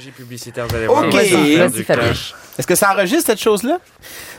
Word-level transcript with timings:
J'ai 0.00 0.10
publicitaire, 0.10 0.66
vous 0.68 0.74
allez 0.74 0.86
voir. 0.86 1.04
Ok. 1.04 1.14
Est-ce 1.14 2.66
que 2.66 2.74
ça 2.74 2.94
enregistre 2.94 3.26
cette 3.26 3.40
chose-là? 3.42 3.78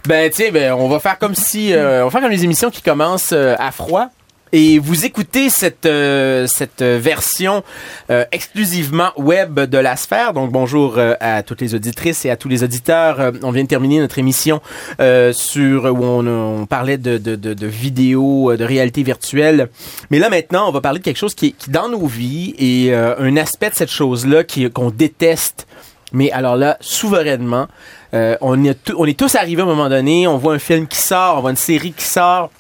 Ben 0.08 0.32
tiens, 0.32 0.50
ben 0.52 0.74
on 0.74 0.90
va 0.90 1.00
faire 1.00 1.20
comme 1.20 1.36
si 1.36 1.74
euh, 1.74 2.02
on 2.02 2.06
va 2.06 2.10
faire 2.10 2.22
comme 2.22 2.32
les 2.32 2.44
émissions 2.44 2.72
qui 2.72 2.82
commencent 2.82 3.34
euh, 3.34 3.54
à 3.60 3.72
froid. 3.72 4.10
Et 4.56 4.78
vous 4.78 5.04
écoutez 5.04 5.50
cette 5.50 5.88
euh, 5.88 6.46
cette 6.46 6.84
version 6.84 7.64
euh, 8.12 8.24
exclusivement 8.32 9.10
web 9.18 9.60
de 9.60 9.78
la 9.80 9.96
sphère. 9.96 10.32
Donc 10.34 10.52
bonjour 10.52 11.00
euh, 11.00 11.16
à 11.20 11.42
toutes 11.42 11.60
les 11.60 11.74
auditrices 11.74 12.24
et 12.24 12.30
à 12.30 12.38
tous 12.38 12.50
les 12.50 12.64
auditeurs. 12.64 13.20
Euh, 13.20 13.32
on 13.42 13.50
vient 13.50 13.64
de 13.64 13.68
terminer 13.68 14.00
notre 14.00 14.20
émission 14.20 14.62
euh, 15.02 15.34
sur 15.34 15.86
où 15.86 16.04
on, 16.04 16.28
on 16.28 16.68
parlait 16.68 17.00
de, 17.00 17.18
de, 17.18 17.36
de, 17.36 17.56
de 17.56 17.66
vidéos, 17.66 18.52
euh, 18.52 18.56
de 18.56 18.64
réalité 18.64 19.02
virtuelle. 19.02 19.70
Mais 20.12 20.20
là 20.20 20.30
maintenant, 20.30 20.70
on 20.70 20.72
va 20.72 20.82
parler 20.82 21.00
de 21.00 21.04
quelque 21.04 21.18
chose 21.18 21.34
qui 21.34 21.48
est 21.48 21.52
qui 21.58 21.72
dans 21.72 21.90
nos 21.90 22.06
vies 22.06 22.54
et 22.60 22.94
un 22.94 23.36
aspect 23.38 23.72
de 23.72 23.76
cette 23.76 23.90
chose-là 23.90 24.44
qui 24.44 24.70
qu'on 24.70 24.92
déteste. 24.92 25.66
Mais 26.12 26.30
alors 26.30 26.58
là, 26.58 26.78
souverainement, 26.80 27.68
on, 28.14 28.64
est 28.64 28.92
on 28.96 29.06
est 29.06 29.18
tous 29.18 29.34
arrivés 29.34 29.64
à 29.64 29.66
un 29.66 29.68
moment 29.68 29.90
donné, 29.90 30.28
on 30.28 30.38
voit 30.38 30.54
un 30.54 30.60
film 30.60 30.86
qui 30.86 31.00
sort, 31.00 31.40
on 31.40 31.42
voit 31.42 31.50
une 31.50 31.56
série 31.56 31.92
qui 31.92 32.06
sort. 32.06 32.52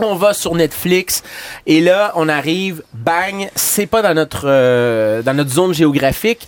On 0.00 0.14
va 0.14 0.32
sur 0.32 0.54
Netflix 0.54 1.24
et 1.66 1.80
là 1.80 2.12
on 2.14 2.28
arrive, 2.28 2.82
bang, 2.94 3.50
c'est 3.56 3.86
pas 3.86 4.00
dans 4.00 4.14
notre 4.14 4.42
euh, 4.44 5.22
dans 5.22 5.34
notre 5.34 5.50
zone 5.50 5.74
géographique. 5.74 6.46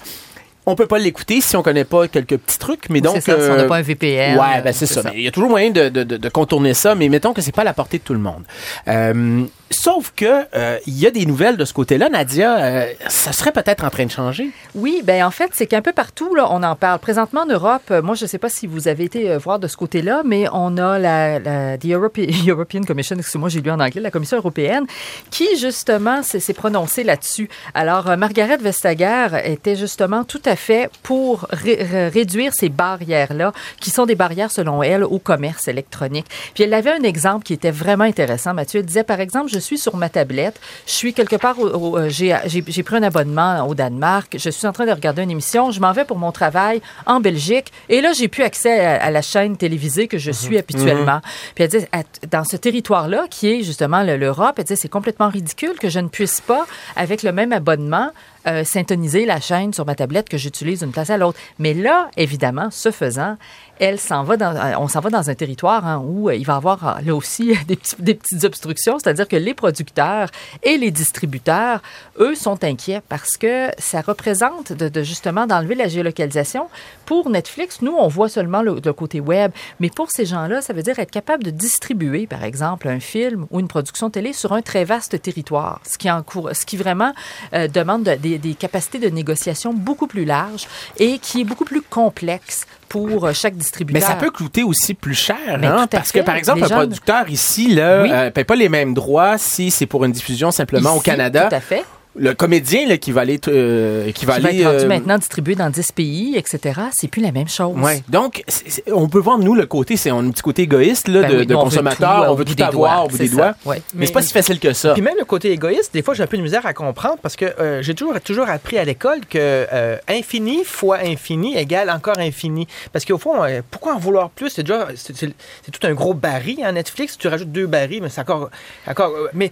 On 0.66 0.74
peut 0.76 0.86
pas 0.86 0.98
l'écouter 0.98 1.40
si 1.40 1.56
on 1.56 1.62
connaît 1.62 1.84
pas 1.84 2.06
quelques 2.06 2.36
petits 2.36 2.58
trucs, 2.58 2.90
mais 2.90 3.00
donc 3.00 3.14
c'est 3.16 3.32
ça, 3.32 3.36
si 3.40 3.50
on 3.50 3.54
euh, 3.54 3.56
n'a 3.56 3.64
pas 3.64 3.76
un 3.76 3.82
VPN. 3.82 4.38
Ouais, 4.38 4.60
ben 4.62 4.68
euh, 4.68 4.72
c'est 4.74 4.86
ça. 4.86 5.02
Il 5.14 5.22
y 5.22 5.26
a 5.28 5.30
toujours 5.30 5.50
moyen 5.50 5.70
de, 5.70 5.88
de, 5.88 6.04
de, 6.04 6.28
contourner 6.28 6.74
ça, 6.74 6.94
mais 6.94 7.08
mettons 7.08 7.32
que 7.32 7.40
c'est 7.40 7.52
pas 7.52 7.62
à 7.62 7.64
la 7.64 7.72
portée 7.72 7.98
de 7.98 8.02
tout 8.04 8.12
le 8.12 8.18
monde. 8.20 8.44
Euh, 8.88 9.44
sauf 9.70 10.12
que 10.14 10.44
euh, 10.54 10.78
il 10.86 10.98
y 10.98 11.06
a 11.06 11.10
des 11.10 11.24
nouvelles 11.26 11.56
de 11.56 11.64
ce 11.64 11.72
côté-là, 11.72 12.08
Nadia. 12.08 12.56
euh, 12.58 12.86
ça 13.08 13.32
serait 13.32 13.52
peut-être 13.52 13.84
en 13.84 13.90
train 13.90 14.04
de 14.04 14.10
changer. 14.10 14.50
Oui, 14.74 15.00
ben 15.04 15.24
en 15.24 15.30
fait, 15.30 15.50
c'est 15.54 15.66
qu'un 15.66 15.80
peu 15.82 15.92
partout, 15.92 16.34
là, 16.34 16.46
on 16.50 16.62
en 16.62 16.76
parle. 16.76 16.98
Présentement, 16.98 17.42
en 17.42 17.46
Europe, 17.46 17.82
euh, 17.90 18.02
moi, 18.02 18.14
je 18.14 18.24
ne 18.24 18.28
sais 18.28 18.38
pas 18.38 18.48
si 18.50 18.66
vous 18.66 18.86
avez 18.88 19.04
été 19.04 19.30
euh, 19.30 19.38
voir 19.38 19.58
de 19.58 19.66
ce 19.66 19.76
côté-là, 19.76 20.22
mais 20.26 20.46
on 20.52 20.76
a 20.76 20.98
la, 20.98 21.38
la 21.38 21.78
the 21.78 21.86
Europe- 21.86 22.18
European 22.46 22.82
Commission, 22.82 23.16
excusez-moi, 23.16 23.48
j'ai 23.48 23.60
lu 23.60 23.70
en 23.70 23.80
anglais, 23.80 24.00
la 24.00 24.10
Commission 24.10 24.36
européenne, 24.36 24.84
qui, 25.30 25.46
justement, 25.58 26.22
s'est 26.22 26.40
s'est 26.40 26.54
prononcée 26.54 27.04
là-dessus. 27.04 27.48
Alors, 27.74 28.08
euh, 28.10 28.16
Margaret 28.16 28.56
Vestager 28.58 29.28
était 29.44 29.76
justement 29.76 30.24
tout 30.24 30.40
à 30.44 30.49
fait 30.56 30.90
pour 31.02 31.46
ré- 31.50 31.82
ré- 31.82 32.08
réduire 32.08 32.52
ces 32.54 32.68
barrières-là, 32.68 33.52
qui 33.80 33.90
sont 33.90 34.06
des 34.06 34.14
barrières, 34.14 34.50
selon 34.50 34.82
elle, 34.82 35.04
au 35.04 35.18
commerce 35.18 35.68
électronique. 35.68 36.26
Puis 36.54 36.64
elle 36.64 36.74
avait 36.74 36.92
un 36.92 37.02
exemple 37.02 37.44
qui 37.44 37.52
était 37.52 37.70
vraiment 37.70 38.04
intéressant, 38.04 38.54
Mathieu. 38.54 38.80
Elle 38.80 38.86
disait, 38.86 39.04
par 39.04 39.20
exemple, 39.20 39.50
je 39.52 39.58
suis 39.58 39.78
sur 39.78 39.96
ma 39.96 40.08
tablette, 40.08 40.60
je 40.86 40.92
suis 40.92 41.14
quelque 41.14 41.36
part, 41.36 41.56
euh, 41.62 42.08
j'ai 42.08 42.82
pris 42.82 42.96
un 42.96 43.02
abonnement 43.02 43.66
au 43.66 43.74
Danemark, 43.74 44.36
je 44.38 44.50
suis 44.50 44.66
en 44.66 44.72
train 44.72 44.86
de 44.86 44.92
regarder 44.92 45.22
une 45.22 45.30
émission, 45.30 45.70
je 45.70 45.80
m'en 45.80 45.92
vais 45.92 46.04
pour 46.04 46.18
mon 46.18 46.32
travail 46.32 46.80
en 47.06 47.20
Belgique, 47.20 47.72
et 47.88 48.00
là, 48.00 48.12
j'ai 48.12 48.28
plus 48.28 48.42
accès 48.42 48.80
à, 48.84 49.02
à 49.02 49.10
la 49.10 49.22
chaîne 49.22 49.56
télévisée 49.56 50.08
que 50.08 50.18
je 50.18 50.30
suis 50.30 50.58
habituellement. 50.58 51.20
Puis 51.54 51.64
elle 51.64 51.70
dit, 51.70 51.86
dans 52.30 52.44
ce 52.44 52.56
territoire-là, 52.56 53.26
qui 53.30 53.48
est 53.52 53.62
justement 53.62 54.02
le- 54.02 54.16
l'Europe, 54.16 54.54
elle 54.58 54.64
dit, 54.64 54.76
c'est 54.76 54.88
complètement 54.88 55.28
ridicule 55.28 55.78
que 55.80 55.88
je 55.88 56.00
ne 56.00 56.08
puisse 56.08 56.40
pas, 56.40 56.66
avec 56.96 57.22
le 57.22 57.32
même 57.32 57.52
abonnement, 57.52 58.10
euh, 58.46 58.64
syntoniser 58.64 59.26
la 59.26 59.40
chaîne 59.40 59.72
sur 59.72 59.86
ma 59.86 59.94
tablette 59.94 60.28
que 60.28 60.38
j'utilise 60.38 60.80
d'une 60.80 60.92
place 60.92 61.10
à 61.10 61.18
l'autre. 61.18 61.38
Mais 61.58 61.74
là, 61.74 62.10
évidemment, 62.16 62.70
ce 62.70 62.90
faisant, 62.90 63.36
elle 63.80 63.98
s'en 63.98 64.22
va 64.22 64.34
euh, 64.34 64.74
on 64.78 64.88
s'en 64.88 65.00
va 65.00 65.10
dans 65.10 65.30
un 65.30 65.34
territoire 65.34 65.86
hein, 65.86 66.02
où 66.04 66.28
euh, 66.28 66.34
il 66.34 66.44
va 66.44 66.52
y 66.52 66.56
avoir 66.56 66.86
euh, 66.86 67.00
là 67.02 67.14
aussi 67.14 67.54
des, 67.66 67.76
petites 68.14 68.44
obstructions, 68.44 68.98
c'est-à-dire 68.98 69.26
que 69.26 69.36
les 69.36 69.54
producteurs 69.54 70.28
et 70.62 70.76
les 70.76 70.90
distributeurs, 70.90 71.80
eux, 72.18 72.34
sont 72.34 72.62
inquiets 72.62 73.00
parce 73.08 73.38
que 73.38 73.68
ça 73.78 74.02
représente 74.02 74.72
de, 74.72 74.88
de 74.88 75.02
justement 75.02 75.46
d'enlever 75.46 75.74
la 75.74 75.88
géolocalisation. 75.88 76.68
Pour 77.06 77.30
Netflix, 77.30 77.80
nous, 77.80 77.92
on 77.92 78.06
voit 78.06 78.28
seulement 78.28 78.62
le, 78.62 78.80
côté 78.92 79.20
web, 79.20 79.52
mais 79.78 79.88
pour 79.88 80.10
ces 80.10 80.26
gens-là, 80.26 80.60
ça 80.60 80.72
veut 80.72 80.82
dire 80.82 80.98
être 80.98 81.10
capable 81.10 81.44
de 81.44 81.50
distribuer, 81.50 82.26
par 82.26 82.44
exemple, 82.44 82.88
un 82.88 83.00
film 83.00 83.46
ou 83.50 83.60
une 83.60 83.68
production 83.68 84.10
télé 84.10 84.32
sur 84.32 84.52
un 84.52 84.62
très 84.62 84.84
vaste 84.84 85.22
territoire, 85.22 85.80
ce 85.88 85.96
qui, 85.96 86.08
ce 86.08 86.66
qui 86.66 86.76
vraiment 86.76 87.12
demande 87.52 88.02
de- 88.02 88.16
des, 88.16 88.29
des 88.38 88.54
capacités 88.54 88.98
de 88.98 89.08
négociation 89.08 89.72
beaucoup 89.74 90.06
plus 90.06 90.24
larges 90.24 90.66
et 90.98 91.18
qui 91.18 91.40
est 91.40 91.44
beaucoup 91.44 91.64
plus 91.64 91.82
complexe 91.82 92.66
pour 92.88 93.26
euh, 93.26 93.32
chaque 93.32 93.54
Mais 93.54 93.60
distributeur. 93.60 94.02
ça 94.08 94.14
peut 94.14 94.30
coûter 94.30 94.62
aussi 94.62 94.94
plus 94.94 95.14
cher, 95.14 95.36
Mais 95.58 95.66
hein, 95.66 95.86
parce 95.88 96.10
fait. 96.10 96.20
que 96.20 96.24
par 96.24 96.36
exemple 96.36 96.64
un 96.64 96.68
producteur 96.68 97.28
ici 97.30 97.74
là 97.74 98.02
Oui. 98.02 98.10
euh, 98.12 98.30
paye 98.30 98.44
pas 98.44 98.56
les 98.56 98.68
mêmes 98.68 98.94
droits 98.94 99.38
si 99.38 99.70
c'est 99.70 99.86
pour 99.86 100.04
une 100.04 100.12
diffusion 100.12 100.50
simplement 100.50 100.94
au 100.96 101.00
Canada. 101.00 101.48
Tout 101.48 101.54
à 101.56 101.60
fait. 101.60 101.84
Le 102.16 102.34
comédien 102.34 102.88
là, 102.88 102.96
qui 102.98 103.12
va 103.12 103.20
aller 103.20 103.40
euh, 103.46 104.10
qui 104.10 104.26
va 104.26 104.34
Qui 104.36 104.42
va 104.42 104.48
aller 104.48 104.60
être 104.62 104.66
rendu 104.72 104.84
euh, 104.84 104.88
maintenant 104.88 105.16
distribué 105.16 105.54
dans 105.54 105.70
10 105.70 105.92
pays, 105.92 106.36
etc. 106.36 106.80
C'est 106.92 107.06
plus 107.06 107.22
la 107.22 107.30
même 107.30 107.48
chose. 107.48 107.76
Ouais. 107.78 108.02
Donc, 108.08 108.42
c'est- 108.48 108.68
c'est- 108.68 108.92
on 108.92 109.08
peut 109.08 109.20
voir, 109.20 109.38
nous, 109.38 109.54
le 109.54 109.64
côté, 109.66 109.96
c'est 109.96 110.10
un 110.10 110.28
petit 110.30 110.42
côté 110.42 110.62
égoïste 110.62 111.06
là, 111.06 111.22
Ben 111.22 111.30
de, 111.30 111.36
oui, 111.38 111.46
de 111.46 111.52
nous, 111.52 111.58
on 111.60 111.62
veut 111.62 111.70
consommateur. 111.70 112.24
tout, 112.24 112.30
on 112.32 112.34
veut 112.34 112.44
tout 112.44 112.54
des 112.56 112.62
avoir 112.64 113.04
au 113.04 113.08
bout 113.08 113.16
des 113.16 113.28
doigts. 113.28 113.54
Ouais. 113.64 113.80
Mais 113.94 114.06
c'est 114.06 114.12
pas 114.12 114.22
si 114.22 114.32
facile 114.32 114.58
que 114.58 114.72
ça. 114.72 114.92
Puis 114.94 115.02
même 115.02 115.14
le 115.18 115.24
côté 115.24 115.52
égoïste, 115.52 115.94
des 115.94 116.02
fois, 116.02 116.14
j'ai 116.14 116.24
un 116.24 116.26
peu 116.26 116.36
de 116.36 116.42
misère 116.42 116.66
à 116.66 116.72
comprendre 116.74 117.18
parce 117.22 117.36
que 117.36 117.44
euh, 117.60 117.80
j'ai 117.80 117.94
toujours, 117.94 118.20
toujours 118.20 118.48
appris 118.50 118.76
à 118.78 118.84
l'école 118.84 119.20
que 119.20 119.38
euh, 119.72 119.96
infini 120.08 120.64
fois 120.64 120.98
infini 121.04 121.56
égale 121.56 121.90
encore 121.90 122.18
infini. 122.18 122.66
Parce 122.92 123.04
qu'au 123.04 123.18
fond, 123.18 123.44
euh, 123.44 123.60
pourquoi 123.70 123.94
en 123.94 123.98
vouloir 124.00 124.30
plus? 124.30 124.50
C'est 124.50 124.62
déjà, 124.64 124.88
c'est, 124.96 125.16
c'est- 125.16 125.32
c'est 125.64 125.70
tout 125.70 125.86
un 125.86 125.92
gros 125.94 126.14
baril 126.14 126.58
en 126.66 126.72
Netflix. 126.72 127.16
Tu 127.16 127.28
rajoutes 127.28 127.52
deux 127.52 127.68
barils, 127.68 128.02
mais 128.02 128.08
c'est 128.08 128.20
encore, 128.20 128.50
encore. 128.88 129.10
euh, 129.14 129.28
mais 129.32 129.50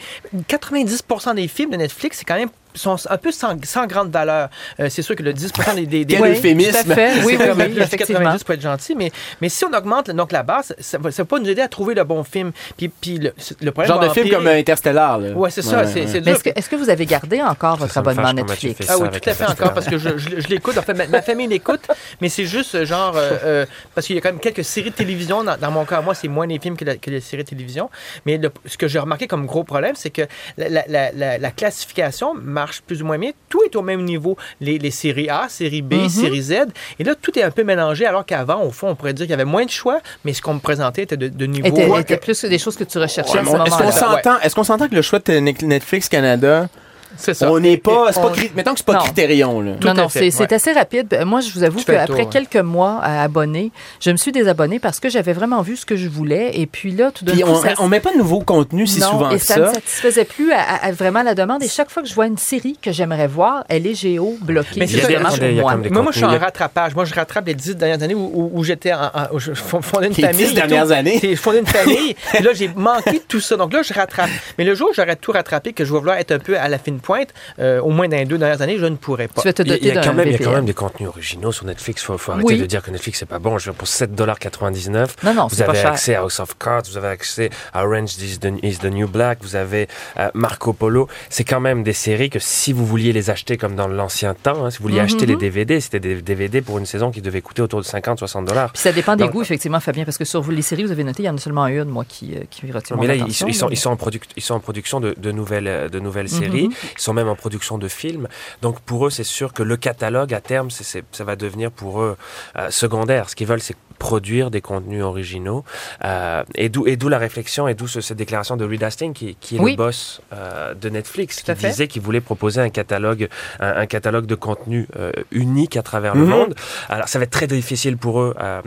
90% 0.49 1.35
des 1.35 1.47
films 1.47 1.71
de 1.71 1.77
Netflix, 1.77 2.19
c'est 2.19 2.25
quand 2.25 2.35
même 2.35 2.48
sont 2.75 2.97
un 3.09 3.17
peu 3.19 3.33
sans, 3.33 3.57
sans 3.65 3.87
grande 3.87 4.11
valeur. 4.11 4.49
Euh, 4.81 4.89
c'est 4.91 5.03
sûr 5.03 5.17
que 5.17 5.23
le 5.23 5.33
10% 5.33 5.75
des, 5.75 5.87
des, 5.87 6.05
des 6.05 6.15
Quel 6.15 6.23
Oui, 6.23 6.31
euphémisme. 6.31 6.85
Tout 6.85 6.91
à 6.93 6.95
fait. 6.95 7.11
Oui, 7.25 7.37
oui, 7.39 7.47
oui, 7.57 7.75
effectivement. 7.81 8.19
90 8.21 8.45
pour 8.45 8.55
être 8.55 8.61
gentil, 8.61 8.95
mais, 8.95 9.11
mais 9.41 9.49
si 9.49 9.65
on 9.65 9.73
augmente 9.77 10.11
donc 10.11 10.33
la 10.33 10.43
base, 10.43 10.75
ça 10.79 10.99
va, 10.99 11.11
ça 11.11 11.23
va 11.23 11.27
pas 11.27 11.39
nous 11.39 11.49
aider 11.49 11.63
à 11.63 11.69
trouver 11.69 11.95
le 11.95 12.05
bon 12.05 12.23
film. 12.25 12.53
Puis, 12.77 12.89
puis 12.89 13.19
le, 13.19 13.33
le 13.61 13.71
problème 13.73 13.93
Genre 13.95 14.01
de 14.09 14.09
film 14.11 14.29
comme 14.31 14.47
Interstellar. 14.47 15.19
Là. 15.19 15.33
Ouais, 15.33 15.51
c'est 15.51 15.63
ça. 15.63 15.87
c'est 15.87 16.01
est-ce 16.27 16.45
que, 16.45 16.51
est-ce 16.55 16.69
que 16.71 16.77
vous 16.77 16.91
avez 16.91 17.07
gardé 17.07 17.43
encore 17.43 17.77
votre 17.77 17.93
ça 17.93 18.03
me 18.03 18.09
abonnement 18.09 18.33
Netflix? 18.33 18.87
Ah 18.89 18.97
oui, 18.99 19.09
tout 19.11 19.29
à 19.31 19.35
fait 19.35 19.45
encore, 19.47 19.73
parce 19.75 19.87
que 19.87 19.99
je, 19.99 20.17
je- 20.19 20.41
je 20.41 20.49
l'écoute. 20.49 20.77
En 20.79 20.83
fait, 20.83 20.95
ma, 20.95 21.07
ma 21.07 21.23
famille 21.23 21.47
l'écoute, 21.47 21.87
mais 22.21 22.29
c'est 22.29 22.47
juste 22.47 22.75
euh, 22.75 22.85
genre. 22.85 23.15
euh, 23.17 23.31
euh, 23.45 23.67
parce 23.95 24.07
qu'il 24.07 24.17
y 24.17 24.19
a 24.19 24.23
quand 24.23 24.31
même 24.31 24.41
quelques 24.41 24.65
séries 24.65 24.91
de 24.91 24.95
télévision. 24.95 25.43
Dans, 25.45 25.57
dans 25.57 25.71
mon 25.71 25.85
cas, 25.85 26.01
moi, 26.01 26.15
c'est 26.15 26.29
moins 26.29 26.47
les 26.47 26.59
films 26.59 26.77
que, 26.77 26.85
la- 26.85 26.97
que 26.97 27.11
les 27.11 27.21
séries 27.21 27.45
de 27.45 27.49
télévision. 27.49 27.91
Mais 28.27 28.37
le- 28.39 28.53
ce 28.67 28.77
que 28.77 28.89
j'ai 28.89 28.99
remarqué 28.99 29.27
comme 29.27 29.47
gros 29.47 29.65
problème, 29.65 29.95
c'est 29.97 30.11
que 30.11 30.23
la, 30.57 30.69
la- 30.69 30.85
la- 30.89 31.13
la- 31.13 31.39
la 31.39 31.51
classification 31.51 32.35
marche 32.59 32.81
plus 32.87 33.03
ou 33.03 33.07
moins 33.07 33.19
bien. 33.19 33.31
Tout 33.49 33.61
est 33.65 33.77
au 33.77 33.83
même 33.83 34.03
niveau. 34.05 34.37
Les, 34.61 34.79
les 34.79 34.91
séries 34.91 35.29
A, 35.31 35.47
séries 35.49 35.83
B, 35.83 35.95
Mhm. 35.95 36.09
séries 36.09 36.43
Z. 36.43 36.53
Et 36.99 37.05
là, 37.05 37.15
tout 37.21 37.39
est 37.39 37.43
un 37.43 37.51
peu 37.51 37.65
mélangé, 37.65 38.05
alors 38.07 38.25
qu'avant, 38.27 38.63
au 38.65 38.71
fond, 38.71 38.89
on 38.91 38.95
pourrait 38.95 39.13
dire 39.15 39.25
qu'il 39.27 39.31
y 39.31 39.41
avait 39.41 39.45
moins 39.57 39.65
de 39.65 39.71
choix, 39.71 40.01
mais 40.25 40.33
ce 40.33 40.43
qu'on 40.43 40.55
me 40.55 40.61
présentait 40.61 41.03
était 41.03 41.17
de, 41.17 41.29
de 41.29 41.47
niveau. 41.47 41.67
Était, 41.69 41.87
Ouais, 41.87 42.01
était 42.01 42.17
plus 42.17 42.45
des 42.45 42.59
choses 42.59 42.77
que 42.77 42.85
tu 42.85 42.99
recherchais 42.99 43.33
Ouais, 43.33 43.39
à 43.39 43.43
mais 43.43 43.51
ce 43.51 43.57
on- 43.57 43.65
Est-ce 43.65 43.71
qu'on 43.77 43.85
moment-là. 43.85 44.09
Ouais. 44.15 44.23
s'entend, 44.23 44.41
est-ce 44.41 44.55
qu'on 44.55 44.65
s'entend 44.65 44.89
que 44.89 44.95
le 44.95 45.03
choix 45.03 45.19
de 45.21 45.33
Netflix 45.39 46.09
Canada, 46.09 46.69
c'est 47.17 47.35
ça. 47.35 47.51
on 47.51 47.59
n'est 47.59 47.77
pas, 47.77 48.13
c'est 48.13 48.21
pas, 48.21 48.31
cri- 48.31 48.51
mettons 48.55 48.73
que 48.73 48.79
c'est 48.79 48.87
pas 48.87 48.95
Non. 48.95 48.99
Critérion, 49.01 49.61
là. 49.61 49.73
Non, 49.85 49.95
non, 49.95 50.09
c'est 50.09 50.31
c'est 50.31 50.41
ouais. 50.45 50.55
assez 50.55 50.73
rapide. 50.73 51.13
Euh, 51.15 51.25
Moi, 51.25 51.41
je 51.41 51.51
vous 51.53 51.63
avoue 51.65 51.81
qu'après 51.83 52.25
ouais. 52.25 52.27
quelques 52.31 52.57
mois 52.57 52.99
à 53.03 53.23
abonner, 53.23 53.71
je 54.01 54.11
me 54.11 54.17
suis 54.17 54.33
désabonnée 54.33 54.79
parce 54.79 55.01
que 55.01 55.09
j'avais 55.09 55.33
vraiment 55.33 55.63
vu 55.63 55.77
ce 55.77 55.87
que 55.87 55.97
je 55.97 56.09
voulais. 56.09 56.53
Et 56.59 56.67
puis 56.67 56.93
là, 56.93 57.11
tout 57.11 57.25
d'un 57.25 57.33
Puis 57.33 57.43
coup, 57.43 57.49
on, 57.51 57.63
ça, 57.63 57.75
on 57.79 57.89
met 57.89 58.01
pas 58.01 58.13
de 58.13 58.19
nouveau 58.19 58.41
contenu 58.41 58.87
si 58.87 59.01
non, 59.01 59.11
souvent 59.11 59.31
et 59.31 59.39
ça, 59.39 59.55
ça. 59.55 59.61
ne 59.61 59.75
satisfaisait 59.75 60.25
plus 60.25 60.53
à, 60.53 60.61
à- 60.61 60.87
à 60.87 60.93
vraiment 60.93 61.23
la 61.23 61.35
demande. 61.35 61.63
Et 61.63 61.69
chaque 61.69 61.91
fois 61.91 62.03
que 62.03 62.09
je 62.09 62.15
vois 62.15 62.27
une 62.27 62.39
série 62.39 62.77
que 62.81 62.93
j'aimerais 62.93 63.27
voir, 63.29 63.65
elle 63.69 63.87
est 63.87 63.95
géo-bloquée 63.95 64.81
Mais 64.81 64.87
c'est 64.87 65.19
moi. 65.61 65.77
Moi, 65.77 66.03
moi, 66.03 66.13
je 66.13 66.17
suis 66.19 66.25
en 66.27 66.39
rattrapage. 66.39 66.95
Moi, 66.95 67.05
je 67.05 67.15
rattrape 67.15 67.47
les 67.47 67.55
dix 67.55 67.77
dernières 67.77 68.03
années 68.03 68.15
où, 68.15 68.31
où- 68.35 68.51
où 68.55 68.65
j'étais 68.65 68.93
où 69.33 69.39
je 69.39 69.53
fon- 69.55 69.83
fondais 69.83 70.09
une 70.09 70.15
Les 70.15 70.23
famille. 70.23 70.45
dix 70.47 70.51
et 70.53 70.55
dernières 70.55 70.91
années. 70.93 71.19
J'ai 71.21 71.37
fondé 71.37 71.59
une 71.59 71.67
famille. 71.67 72.15
et 72.35 72.43
là, 72.43 72.51
j'ai 72.55 72.69
manqué 72.69 73.13
de 73.13 73.25
tout 73.27 73.41
ça. 73.41 73.57
Donc 73.57 73.73
là, 73.73 73.83
je 73.83 73.93
rattrape. 73.93 74.31
Mais 74.59 74.65
le 74.65 74.75
jour 74.75 74.89
où 74.91 74.95
j'aurais 74.95 75.17
tout 75.17 75.33
rattrapé, 75.33 75.73
que 75.73 75.85
je 75.85 75.93
vais 75.93 75.99
vouloir 75.99 76.17
être 76.17 76.33
un 76.33 76.39
peu 76.39 76.59
à 76.59 76.69
la 76.69 76.79
fine 76.99 77.01
pointe, 77.01 77.29
euh, 77.59 77.81
au 77.81 77.91
moins 77.91 78.09
dans 78.09 78.17
les 78.17 78.25
deux 78.25 78.39
dernières 78.39 78.63
années, 78.63 78.79
je 78.79 78.87
ne 78.87 78.97
pourrais 78.97 79.29
pas. 79.29 79.43
Tu 79.43 79.49
vas 79.49 79.53
te 79.53 79.63
Il 79.63 79.69
y 79.69 79.71
a- 79.71 79.75
doter 79.75 79.85
il 79.87 79.89
y, 79.89 79.91
a 79.91 79.95
d'un 79.95 80.03
quand 80.09 80.15
même, 80.15 80.27
il 80.29 80.33
y 80.33 80.35
a 80.35 80.39
quand 80.39 80.53
même 80.53 80.65
des 80.65 80.75
contenus 80.75 81.09
originaux 81.09 81.53
sur 81.53 81.65
Netflix. 81.67 82.03
Faut, 82.03 82.19
faut 82.19 82.33
arrêter 82.33 82.47
Oui. 82.47 82.59
de 82.61 82.67
dire 82.67 82.83
que 82.83 82.91
Netflix 82.91 83.19
c'est 83.21 83.27
pas 83.27 83.39
bon. 83.39 83.59
Je 83.59 83.71
veux 83.71 83.77
pour 83.77 83.89
7,99$, 83.89 85.17
Non, 85.25 85.35
non, 85.35 85.47
vous 85.47 85.57
pas 85.57 85.65
avez 85.65 85.79
cher. 85.79 85.91
accès 85.93 86.15
à 86.15 86.21
House 86.21 86.41
of 86.41 86.57
Cards, 86.59 86.83
vous 86.91 86.97
avez 86.97 87.09
accès 87.09 87.51
à 87.73 87.87
Orange 87.87 88.17
is 88.19 88.39
the, 88.39 88.49
is 88.63 88.79
the 88.79 88.85
New 88.87 89.09
Black, 89.09 89.39
vous 89.43 89.57
avez 89.57 89.89
euh, 90.19 90.29
Marco 90.35 90.73
Polo. 90.73 91.09
C'est 91.31 91.45
quand 91.45 91.61
même 91.61 91.83
des 91.83 91.93
séries 91.93 92.31
que 92.31 92.39
si 92.39 92.73
vous 92.73 92.87
vouliez 92.87 93.13
les 93.13 93.31
acheter 93.31 93.57
comme 93.57 93.75
dans 93.75 93.89
l'ancien 93.89 94.35
temps, 94.35 94.65
hein, 94.65 94.71
si 94.71 94.79
vous 94.79 94.85
vouliez 94.85 94.99
Mhm. 95.01 95.05
acheter 95.05 95.27
les 95.27 95.37
DVD, 95.37 95.81
c'était 95.81 96.01
des 96.01 96.21
DVD 96.23 96.61
pour 96.61 96.79
une 96.79 96.87
saison 96.87 97.11
qui 97.11 97.23
devait 97.23 97.41
coûter 97.41 97.63
autour 97.63 97.81
de 97.81 97.85
50-60 97.87 98.45
dollars. 98.47 98.73
Puis 98.73 98.83
ça 98.83 98.93
dépend 98.93 99.17
des 99.17 99.25
Donc- 99.25 99.33
goûts, 99.33 99.43
effectivement, 99.43 99.81
Fabien, 99.81 100.05
parce 100.05 100.19
que 100.19 100.25
sur 100.25 100.41
vous, 100.41 100.51
les 100.51 100.63
séries, 100.63 100.85
vous 100.85 100.93
avez 100.93 101.05
noté, 101.05 101.23
il 101.23 101.27
y 101.27 101.31
en 101.31 101.37
a 101.37 101.41
seulement 101.41 101.67
une, 101.67 101.85
moi, 101.85 102.05
qui, 102.09 102.35
euh, 102.35 102.41
qui 102.51 102.71
retient 102.71 102.97
Mais 102.97 103.07
là, 103.07 103.15
ils, 103.15 103.33
sont- 103.35 103.47
ils 103.47 103.55
sont, 103.55 103.67
là. 103.67 103.73
ils, 103.73 103.77
sont 103.77 103.91
en 103.91 103.99
ils 104.37 104.43
sont 104.43 104.55
en 104.55 104.61
production 104.61 105.01
de, 105.01 105.15
de 105.17 105.33
nouvelles, 105.33 105.89
de 105.91 106.01
nouvelles 106.01 106.27
Mhm. 106.31 106.39
séries. 106.41 106.69
Ils 106.97 107.01
sont 107.01 107.13
même 107.13 107.29
en 107.29 107.35
production 107.37 107.79
de 107.79 107.89
films. 107.89 108.29
Donc 108.63 108.81
pour 108.81 109.07
eux, 109.07 109.11
c'est 109.11 109.25
sûr 109.25 109.53
que 109.53 109.63
le 109.63 109.77
catalogue, 109.77 110.33
à 110.35 110.41
terme, 110.41 110.71
c'est, 110.71 110.85
c'est- 110.85 111.05
ça 111.13 111.25
va 111.25 111.37
devenir 111.37 111.71
pour 111.71 112.01
eux 112.03 112.17
euh, 112.57 112.71
secondaire. 112.71 113.29
Ce 113.31 113.37
qu'ils 113.37 113.47
veulent, 113.47 113.61
c'est 113.63 113.77
produire 113.99 114.51
des 114.53 114.61
contenus 114.61 115.03
originaux. 115.03 115.65
Euh, 116.05 116.45
et 116.55 116.69
d'où 116.69 117.09
la 117.09 117.19
réflexion 117.19 117.67
et 117.67 117.75
d'où 117.75 117.89
ce- 117.89 118.01
cette 118.01 118.17
déclaration 118.17 118.57
de 118.57 118.65
Reed 118.65 118.83
Hastings, 118.85 119.13
qui, 119.13 119.35
qui 119.41 119.57
est 119.57 119.61
Oui. 119.61 119.73
le 119.73 119.77
boss 119.77 120.21
euh, 120.33 120.73
de 120.75 120.89
Netflix, 120.89 121.43
qui 121.43 121.53
disait 121.55 121.89
qu'il 121.89 122.01
voulait 122.03 122.21
proposer 122.21 122.61
un 122.61 122.69
catalogue, 122.71 123.29
un, 123.59 123.77
un 123.79 123.87
catalogue 123.87 124.27
de 124.27 124.37
contenu 124.37 124.87
euh, 124.97 125.11
unique 125.33 125.77
à 125.77 125.83
travers 125.83 126.15
le 126.15 126.23
Mhm. 126.23 126.29
monde. 126.31 126.55
Alors, 126.89 127.09
ça 127.09 127.19
va 127.19 127.25
être 127.25 127.31
très 127.33 127.49
difficile 127.49 127.97
pour 127.97 128.21
eux 128.21 128.35
euh, 128.41 128.61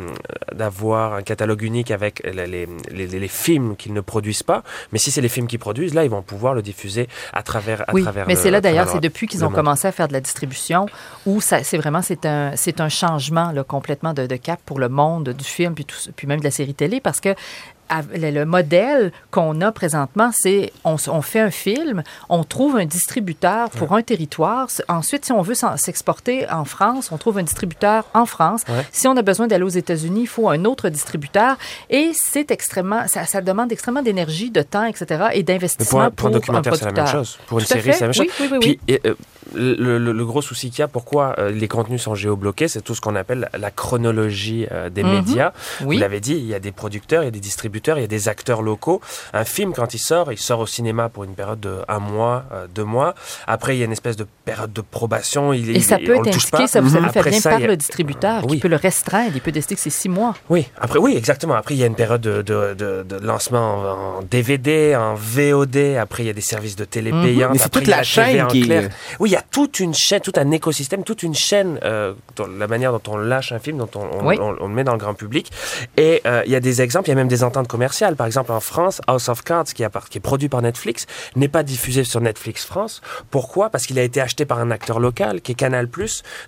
d'avoir 0.54 1.14
un 1.14 1.22
catalogue 1.22 1.62
unique 1.62 1.92
avec 1.92 2.22
les, 2.26 2.46
les, 2.48 2.68
les, 2.92 3.08
les 3.08 3.28
films 3.28 3.76
qu'ils 3.78 3.94
ne 3.94 4.02
produisent 4.02 4.44
pas. 4.44 4.64
Mais 4.92 5.00
si 5.00 5.12
c'est 5.12 5.22
les 5.22 5.30
films 5.30 5.48
qu'ils 5.48 5.60
produisent, 5.60 5.94
là, 5.94 6.04
ils 6.04 6.10
vont 6.10 6.22
pouvoir 6.22 6.54
le 6.54 6.62
diffuser 6.62 7.08
à 7.34 7.42
travers, 7.44 7.82
à 7.90 7.94
Oui, 7.94 8.02
travers 8.02 8.11
mais 8.28 8.36
c'est 8.36 8.52
là 8.52 8.62
d'ailleurs, 8.62 8.90
c'est 8.90 9.00
depuis 9.00 9.28
qu'ils 9.28 9.46
ont 9.46 9.52
commencé 9.52 9.88
à 9.88 9.92
faire 9.92 10.08
de 10.08 10.14
la 10.14 10.22
distribution 10.22 10.86
où 11.26 11.42
c'est 11.42 11.78
vraiment 11.78 12.02
c'est 12.02 12.26
un 12.26 12.52
c'est 12.56 12.82
un 12.82 12.90
changement 12.90 13.52
là, 13.52 13.64
complètement 13.64 14.14
de, 14.14 14.26
de 14.26 14.36
cap 14.36 14.60
pour 14.66 14.80
le 14.80 14.90
monde 14.90 15.30
du 15.30 15.44
film 15.44 15.74
puis 15.74 15.86
tout, 15.86 15.98
puis 16.16 16.28
même 16.28 16.40
de 16.40 16.44
la 16.44 16.52
série 16.52 16.74
télé 16.74 17.00
parce 17.00 17.20
que 17.20 17.36
le, 18.14 18.32
le 18.32 18.46
modèle 18.46 19.12
qu'on 19.32 19.62
a 19.62 19.72
présentement, 19.72 20.32
c'est 20.34 20.72
on, 20.84 21.22
fait 21.22 21.40
un 21.40 21.52
film, 21.52 22.04
on 22.30 22.44
trouve 22.44 22.78
un 22.78 22.86
distributeur 22.86 23.70
pour 23.70 23.94
un 23.94 24.02
territoire. 24.02 24.68
Ensuite, 24.88 25.26
si 25.26 25.32
on 25.32 25.42
veut 25.42 25.56
s'exporter 25.78 26.50
en 26.50 26.66
France, 26.66 27.12
on 27.12 27.18
trouve 27.18 27.38
un 27.38 27.44
distributeur 27.44 28.06
en 28.14 28.26
France. 28.26 28.64
Ouais. 28.68 28.86
Si 28.92 29.08
on 29.08 29.18
a 29.18 29.22
besoin 29.22 29.48
d'aller 29.48 29.64
aux 29.64 29.70
États-Unis, 29.70 30.22
il 30.22 30.28
faut 30.28 30.50
un 30.50 30.66
autre 30.66 30.90
distributeur. 30.90 31.58
Et 31.90 32.12
c'est 32.14 32.52
extrêmement, 32.52 33.08
ça, 33.08 33.26
ça 33.26 33.42
demande 33.42 33.72
extrêmement 33.72 34.02
d'énergie, 34.02 34.52
de 34.52 34.62
temps, 34.62 34.86
etc. 34.86 35.26
et 35.34 35.44
pour 35.44 35.54
d'investissement 35.54 36.02
un, 36.02 36.12
pour 36.12 36.28
un 36.28 36.32
documentaire, 36.32 36.76
c'est 36.76 36.86
la 36.86 36.92
même 36.92 37.08
chose. 37.08 37.38
Pour 37.48 37.60
une 37.60 37.66
Tout 37.66 37.74
série, 37.74 37.94
c'est 37.94 38.02
la 38.02 38.08
même 38.08 38.14
chose. 38.14 38.28
Oui, 38.28 38.32
oui, 38.40 38.48
oui, 38.52 38.58
oui. 38.62 38.80
Puis, 38.86 39.00
euh, 39.06 39.16
le, 39.56 39.98
le- 39.98 40.12
le 40.12 40.26
gros 40.26 40.42
souci 40.42 40.70
qu'il 40.70 40.80
y 40.80 40.84
a, 40.84 40.88
pourquoi 40.88 41.36
euh, 41.40 41.52
les 41.52 41.68
contenus 41.68 42.02
sont 42.02 42.16
géobloqués, 42.16 42.68
c'est 42.68 42.82
tout 42.82 42.96
ce 42.96 43.02
qu'on 43.02 43.16
appelle 43.16 43.50
la 43.58 43.72
chronologie 43.72 44.68
euh, 44.72 44.90
des 44.90 45.04
Mhm. 45.04 45.12
médias. 45.14 45.52
Oui. 45.84 45.96
Vous 45.96 46.02
l'avez 46.02 46.20
dit, 46.20 46.34
il 46.34 46.46
y 46.46 46.54
a 46.56 46.60
des 46.60 46.72
producteurs, 46.72 47.24
il 47.24 47.26
y 47.26 47.28
a 47.28 47.32
des 47.32 47.40
distributeurs, 47.40 47.98
il 47.98 48.02
y 48.02 48.06
a 48.06 48.08
des 48.08 48.28
acteurs 48.30 48.62
locaux. 48.62 49.02
Un 49.34 49.44
film, 49.46 49.74
quand 49.74 49.94
il 49.94 50.00
sort, 50.00 50.32
il 50.32 50.38
sort 50.38 50.60
au 50.60 50.68
cinéma 50.68 51.10
pour 51.10 51.24
une 51.24 51.34
période 51.34 51.60
de 51.60 51.76
un 51.88 52.00
mois, 52.00 52.46
euh, 52.52 52.68
deux 52.74 52.84
mois. 52.84 53.16
Après, 53.48 53.76
il 53.76 53.80
y 53.80 53.82
a 53.82 53.86
une 53.86 53.92
espèce 53.92 54.16
de 54.16 54.26
période 54.46 54.72
de 54.74 54.82
probation. 54.82 55.54
Il, 55.54 55.70
Et 55.76 55.80
ça 55.82 55.98
il- 56.00 56.06
peut 56.08 56.16
être 56.16 56.28
indiqué, 56.28 56.48
pas. 56.52 56.68
ça, 56.68 56.82
vous 56.82 56.90
savez, 56.90 57.06
Après 57.08 57.24
fait 57.24 57.30
bien 57.32 57.40
ça, 57.40 57.50
par 57.52 57.62
a- 57.62 57.68
le 57.68 57.78
distributeur 57.78 58.46
Oui. 58.46 58.56
qui 58.56 58.60
peut 58.60 58.68
le 58.68 58.76
restreindre. 58.78 59.32
Il 59.36 59.42
peut 59.42 59.52
décider 59.52 59.76
que 59.76 59.82
c'est 59.82 59.90
six 59.90 60.10
mois. 60.10 60.34
Oui, 60.50 60.68
après, 60.80 61.00
oui, 61.00 61.16
exactement. 61.16 61.56
Après, 61.56 61.76
il 61.76 61.80
y 61.80 61.84
a 61.84 61.88
une 61.88 61.96
période 61.96 62.22
de, 62.22 62.42
de, 62.42 62.74
de, 62.74 63.04
de 63.04 63.16
lancement 63.26 63.76
en, 63.76 64.20
en 64.20 64.22
DVD, 64.24 64.96
en 64.96 65.16
VOD. 65.16 65.98
Après, 66.00 66.24
il 66.24 66.28
y 66.28 66.30
a 66.30 66.34
des 66.34 66.42
services 66.42 66.76
de 66.76 66.86
télé 66.86 67.12
Mhm. 67.12 67.50
Mais 67.52 67.58
c'est 67.58 67.70
toute 67.70 67.88
la 67.88 68.04
chaîne 68.04 68.48
qui 68.48 68.62
est- 68.62 68.66
clair. 68.66 68.90
Oui, 69.20 69.30
il 69.30 69.34
y 69.34 69.36
a 69.36 69.41
toute 69.50 69.80
une 69.80 69.94
chaîne, 69.94 70.22
tout 70.22 70.34
un 70.36 70.52
écosystème, 70.52 71.04
toute 71.04 71.24
une 71.24 71.34
chaîne, 71.36 71.80
euh, 71.84 72.14
dans 72.36 72.48
la 72.48 72.68
manière 72.68 72.92
dont 72.92 73.02
on 73.12 73.18
lâche 73.18 73.52
un 73.52 73.60
film, 73.60 73.78
dont 73.78 73.90
on, 73.96 74.02
on, 74.20 74.28
Oui. 74.28 74.38
on- 74.40 74.56
on 74.60 74.68
le 74.68 74.74
met 74.74 74.84
dans 74.84 74.92
le 74.94 74.98
grand 74.98 75.14
public. 75.14 75.52
Et 75.98 76.22
euh, 76.26 76.44
il 76.46 76.52
y 76.52 76.56
a 76.56 76.60
des 76.60 76.82
exemples, 76.82 77.08
il 77.08 77.12
y 77.12 77.14
a 77.14 77.16
même 77.16 77.28
des 77.28 77.44
ententes 77.44 77.68
commerciales. 77.68 78.16
Par 78.16 78.28
exemple, 78.28 78.52
en 78.52 78.60
France, 78.60 79.02
House 79.08 79.30
of 79.30 79.44
Cards, 79.44 79.66
qui, 79.66 79.84
est 79.84 80.20
produit 80.22 80.50
par 80.50 80.62
Netflix, 80.62 81.06
n'est 81.36 81.48
pas 81.48 81.64
diffusé 81.64 82.04
sur 82.04 82.22
Netflix 82.22 82.66
France. 82.66 83.02
Pourquoi? 83.32 83.70
Parce 83.70 83.86
qu'il 83.86 83.98
a 84.00 84.04
été 84.04 84.22
acheté 84.22 84.46
par 84.46 84.60
un 84.60 84.72
acteur 84.72 85.00
local, 85.00 85.42
qui 85.42 85.54
est 85.54 85.56
Canal+. 85.56 85.88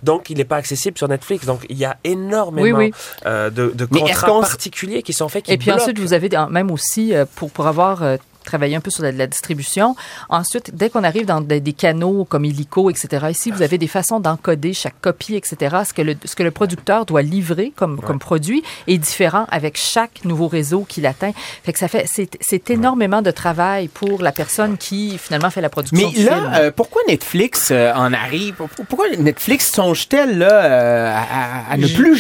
Donc, 0.04 0.30
il 0.30 0.38
n'est 0.38 0.44
pas 0.46 0.58
accessible 0.58 0.98
sur 0.98 1.08
Netflix. 1.08 1.46
Donc, 1.46 1.66
il 1.70 1.78
y 1.78 1.86
a 1.86 1.98
énormément 2.04 2.78
Oui, 2.78 2.92
oui. 2.92 2.94
euh, 3.26 3.50
de, 3.50 3.86
contrats 3.86 4.40
particuliers 4.42 5.04
qui 5.04 5.14
sont 5.14 5.30
faits 5.30 5.46
qui 5.46 5.52
Et 5.54 5.58
puis 5.58 5.68
bloquent. 5.68 5.82
ensuite, 5.84 6.00
vous 6.00 6.14
avez 6.14 6.30
des- 6.30 6.44
même 6.50 6.72
aussi, 6.72 7.14
euh, 7.16 7.26
pour, 7.36 7.52
pour 7.52 7.68
avoir 7.68 8.04
travaillé 8.44 8.76
un 8.76 8.80
peu 8.82 8.92
sur 8.92 9.04
la, 9.04 9.12
la 9.12 9.28
distribution, 9.28 9.96
ensuite, 10.30 10.76
dès 10.76 10.90
qu'on 10.90 11.04
arrive 11.04 11.26
dans 11.26 11.42
des, 11.42 11.60
des 11.60 11.74
canaux 11.74 12.26
comme 12.26 12.46
Illico, 12.46 12.90
etc., 12.90 13.28
ici, 13.30 13.52
vous 13.52 13.62
avez 13.62 13.78
des 13.78 13.88
façons 13.88 14.20
d'encoder 14.20 14.74
chaque 14.74 15.00
copie, 15.02 15.36
etc. 15.36 15.78
Ce 15.88 15.94
que 15.94 16.02
le, 16.02 16.16
ce 16.26 16.36
que 16.36 16.44
le 16.44 16.52
producteur 16.52 17.06
doit 17.06 17.22
livrer 17.22 17.72
comme, 17.76 18.00
comme 18.00 18.20
produit 18.20 18.64
est 18.88 18.98
différent 18.98 19.46
avec 19.50 19.78
chaque 19.78 20.24
nouveau 20.26 20.48
réseau 20.48 20.86
qu'il 20.88 21.06
atteint. 21.06 21.32
Fait 21.64 21.74
que 21.74 21.80
ça 21.80 21.88
fait, 21.88 22.06
c'est, 22.08 22.30
c'est 22.42 22.70
énormément 22.70 23.22
de 23.22 23.32
travail 23.32 23.88
pour 23.88 24.22
la 24.22 24.32
personne 24.32 24.78
qui, 24.78 25.18
finalement, 25.18 25.50
fait 25.50 25.62
la 25.62 25.70
production 25.70 26.10
Mais 26.10 26.14
du 26.14 26.26
là, 26.26 26.36
film. 26.36 26.52
euh, 26.56 26.72
pourquoi 26.76 27.02
Netflix 27.08 27.70
euh, 27.72 27.92
en 27.94 28.12
arrive? 28.14 28.56
Pour- 28.56 28.70
Pourquoi 28.88 29.06
Netflix 29.18 29.72
songe-t-elle 29.72 30.38
là, 30.38 30.52
euh, 30.66 31.12
à, 31.14 31.20
à- 31.22 31.74
à 31.74 31.78
ne 31.78 31.88
plus 31.88 32.16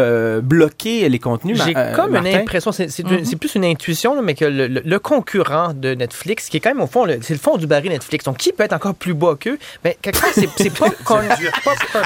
géo-bloquer 0.00 1.08
les 1.08 1.18
contenus? 1.18 1.60
J'ai 1.64 1.76
euh, 1.76 1.94
comme 1.94 2.16
une 2.16 2.26
impression, 2.26 2.72
c'est 2.72 2.88
c'est 2.90 3.36
plus 3.36 3.54
une 3.54 3.64
intuition, 3.64 4.14
là, 4.14 4.22
mais 4.22 4.34
que 4.34 4.44
le, 4.44 4.66
le- 4.66 4.82
le 4.84 4.98
concurrent 4.98 5.49
de 5.74 5.94
Netflix, 5.94 6.48
qui 6.48 6.56
est 6.56 6.60
quand 6.60 6.70
même 6.70 6.80
au 6.82 6.86
fond, 6.86 7.04
le- 7.04 7.18
c'est 7.22 7.34
le 7.34 7.40
fond 7.40 7.56
du 7.56 7.66
baril 7.66 7.90
Netflix. 7.90 8.24
Donc, 8.24 8.36
qui 8.38 8.52
peut 8.52 8.64
être 8.64 8.72
encore 8.72 8.94
plus 8.94 9.14
bas 9.14 9.34
qu'eux? 9.38 9.58
Mais 9.84 9.96
quelque 10.00 10.20
part, 10.20 10.30
c'est 10.34 10.48
c'est 10.56 10.70
pas 10.78 10.90
qu'on. 11.04 11.20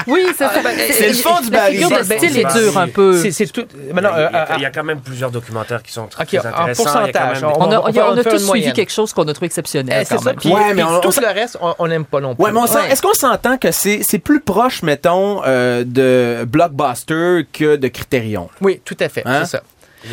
oui, 0.07 0.25
c'est 0.37 0.45
ça. 0.45 0.51
Ah, 0.55 0.59
ben, 0.63 0.71
c'est 0.91 1.07
le 1.07 1.13
fond 1.13 1.39
du 1.41 1.49
La 1.51 1.57
baril. 1.59 1.73
figure 1.83 1.89
de 1.89 2.03
Ben, 2.03 2.17
style 2.17 2.31
c'est- 2.33 2.41
est 2.41 2.59
dure 2.59 2.77
un 2.77 2.87
peu. 2.87 3.21
C'est 3.21 3.31
c'est 3.31 3.45
tout. 3.47 3.65
Il 3.89 3.95
y, 3.95 4.05
a, 4.05 4.55
il 4.57 4.61
y 4.61 4.65
a 4.65 4.69
quand 4.71 4.83
même 4.83 4.99
plusieurs 5.01 5.31
documentaires 5.31 5.81
qui 5.83 5.91
sont 5.91 6.07
très, 6.07 6.23
en 6.23 6.25
intéressants. 6.25 6.49
Il 6.49 6.49
y 6.49 6.49
a 6.49 6.73
quand 6.73 6.83
pourcentage, 6.83 7.41
même 7.41 7.51
On 7.57 7.71
a, 7.71 7.79
on 7.81 7.87
il 7.89 7.95
y 7.95 7.99
a- 7.99 8.09
on 8.11 8.17
a 8.17 8.23
tous 8.23 8.29
suivi 8.31 8.45
moyenne. 8.45 8.73
quelque 8.73 8.91
chose 8.91 9.13
qu'on 9.13 9.23
a 9.27 9.33
trouvé 9.33 9.45
eh, 9.45 9.47
exceptionnel. 9.47 10.05
c'est 10.05 10.15
quand 10.15 10.21
ça. 10.21 10.33
Puis, 10.33 10.49
Ouais, 10.49 10.73
mais 10.73 10.81
puis 10.81 10.83
on- 10.83 10.99
tout 11.01 11.09
on- 11.17 11.21
le 11.21 11.27
reste, 11.27 11.57
on- 11.61 11.75
on 11.79 11.87
n'aime 11.87 12.05
pas 12.05 12.19
non 12.21 12.35
plus. 12.35 12.43
Ouais, 12.43 12.51
mais 12.51 12.59
on 12.59 12.67
s'en- 12.67 12.79
Ouais. 12.79 12.91
est-ce 12.91 13.01
qu'on 13.01 13.13
s'entend 13.13 13.57
que 13.57 13.71
c'est 13.71 14.01
c'est 14.03 14.19
plus 14.19 14.39
proche, 14.41 14.81
mettons, 14.83 15.41
euh, 15.45 15.83
de 15.85 16.45
Blockbuster 16.45 17.45
que 17.51 17.75
de 17.75 17.87
Criterion? 17.87 18.49
Oui, 18.61 18.81
tout 18.83 18.97
à 18.99 19.09
fait. 19.09 19.23
Hein? 19.25 19.41
C'est 19.45 19.57
ça. 19.57 19.63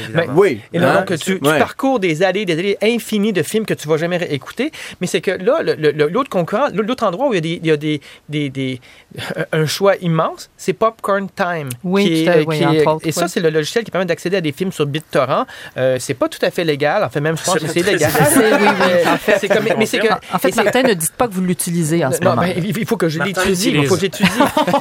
Évidemment. 0.04 0.32
Oui. 0.36 0.60
Et 0.72 0.78
là, 0.78 0.92
hein? 0.98 1.04
donc, 1.08 1.18
tu, 1.18 1.38
tu 1.40 1.48
Ouais. 1.48 1.58
parcours 1.58 1.98
des 2.00 2.22
allées, 2.22 2.44
des 2.44 2.58
allées 2.58 2.78
infinies 2.82 3.32
de 3.32 3.42
films 3.42 3.66
que 3.66 3.74
tu 3.74 3.88
vas 3.88 3.96
jamais 3.96 4.16
écouter. 4.30 4.70
Mais 5.00 5.06
c'est 5.06 5.20
que 5.20 5.30
là, 5.32 5.60
l'autre 6.08 6.30
concurrent, 6.30 6.68
l'autre 6.74 7.04
endroit 7.04 7.28
où 7.28 7.34
il 7.34 7.36
y 7.36 7.38
a 7.38 7.40
des, 7.40 7.60
il 7.62 7.66
y 7.66 7.70
a 7.70 7.76
des, 7.76 8.00
des, 8.28 8.50
des- 8.50 8.80
un 9.52 9.66
choix 9.66 9.96
immense, 10.00 10.50
c'est 10.56 10.72
Popcorn 10.72 11.28
Time. 11.34 11.68
Oui, 11.84 12.04
qui 12.04 12.24
est- 12.24 12.44
oui, 12.46 12.58
qui 12.58 12.64
entre 12.66 12.74
est- 12.76 12.86
autres, 12.86 13.06
Et 13.06 13.12
ça, 13.12 13.24
oui. 13.24 13.30
c'est 13.32 13.40
le 13.40 13.50
logiciel 13.50 13.84
qui 13.84 13.90
permet 13.90 14.06
d'accéder 14.06 14.36
à 14.36 14.40
des 14.40 14.52
films 14.52 14.72
sur 14.72 14.86
BitTorrent. 14.86 15.46
Euh, 15.76 15.96
c'est 16.00 16.14
pas 16.14 16.28
tout 16.28 16.38
à 16.42 16.50
fait 16.50 16.64
légal. 16.64 17.04
En 17.04 17.10
fait, 17.10 17.20
même, 17.20 17.36
je 17.36 17.42
pense 17.44 17.58
C'est 17.58 17.66
que 17.66 17.72
c'est 17.72 17.82
légal. 17.82 18.10
C'est- 18.10 18.38
oui, 18.38 18.58
oui. 18.60 19.08
En 19.08 19.16
fait, 19.18 19.36
c'est 19.40 19.48
comme, 19.48 19.64
mais 19.78 19.86
c'est 19.86 19.98
que. 19.98 20.08
En, 20.32 20.38
fait, 20.38 20.54
Martin, 20.56 20.82
ne 20.82 20.94
dites 20.94 21.12
pas 21.12 21.28
que 21.28 21.32
vous 21.34 21.42
l'utilisez 21.42 22.04
en 22.04 22.12
ce 22.12 22.20
non, 22.20 22.30
moment. 22.30 22.42
ben, 22.42 22.54
il 22.64 22.86
faut 22.86 22.96
que 22.96 23.08
je 23.08 23.20
l'étudie. 23.22 23.70
Il 23.74 23.86
faut 23.86 23.94
que 23.96 24.00
j'étudie. 24.00 24.28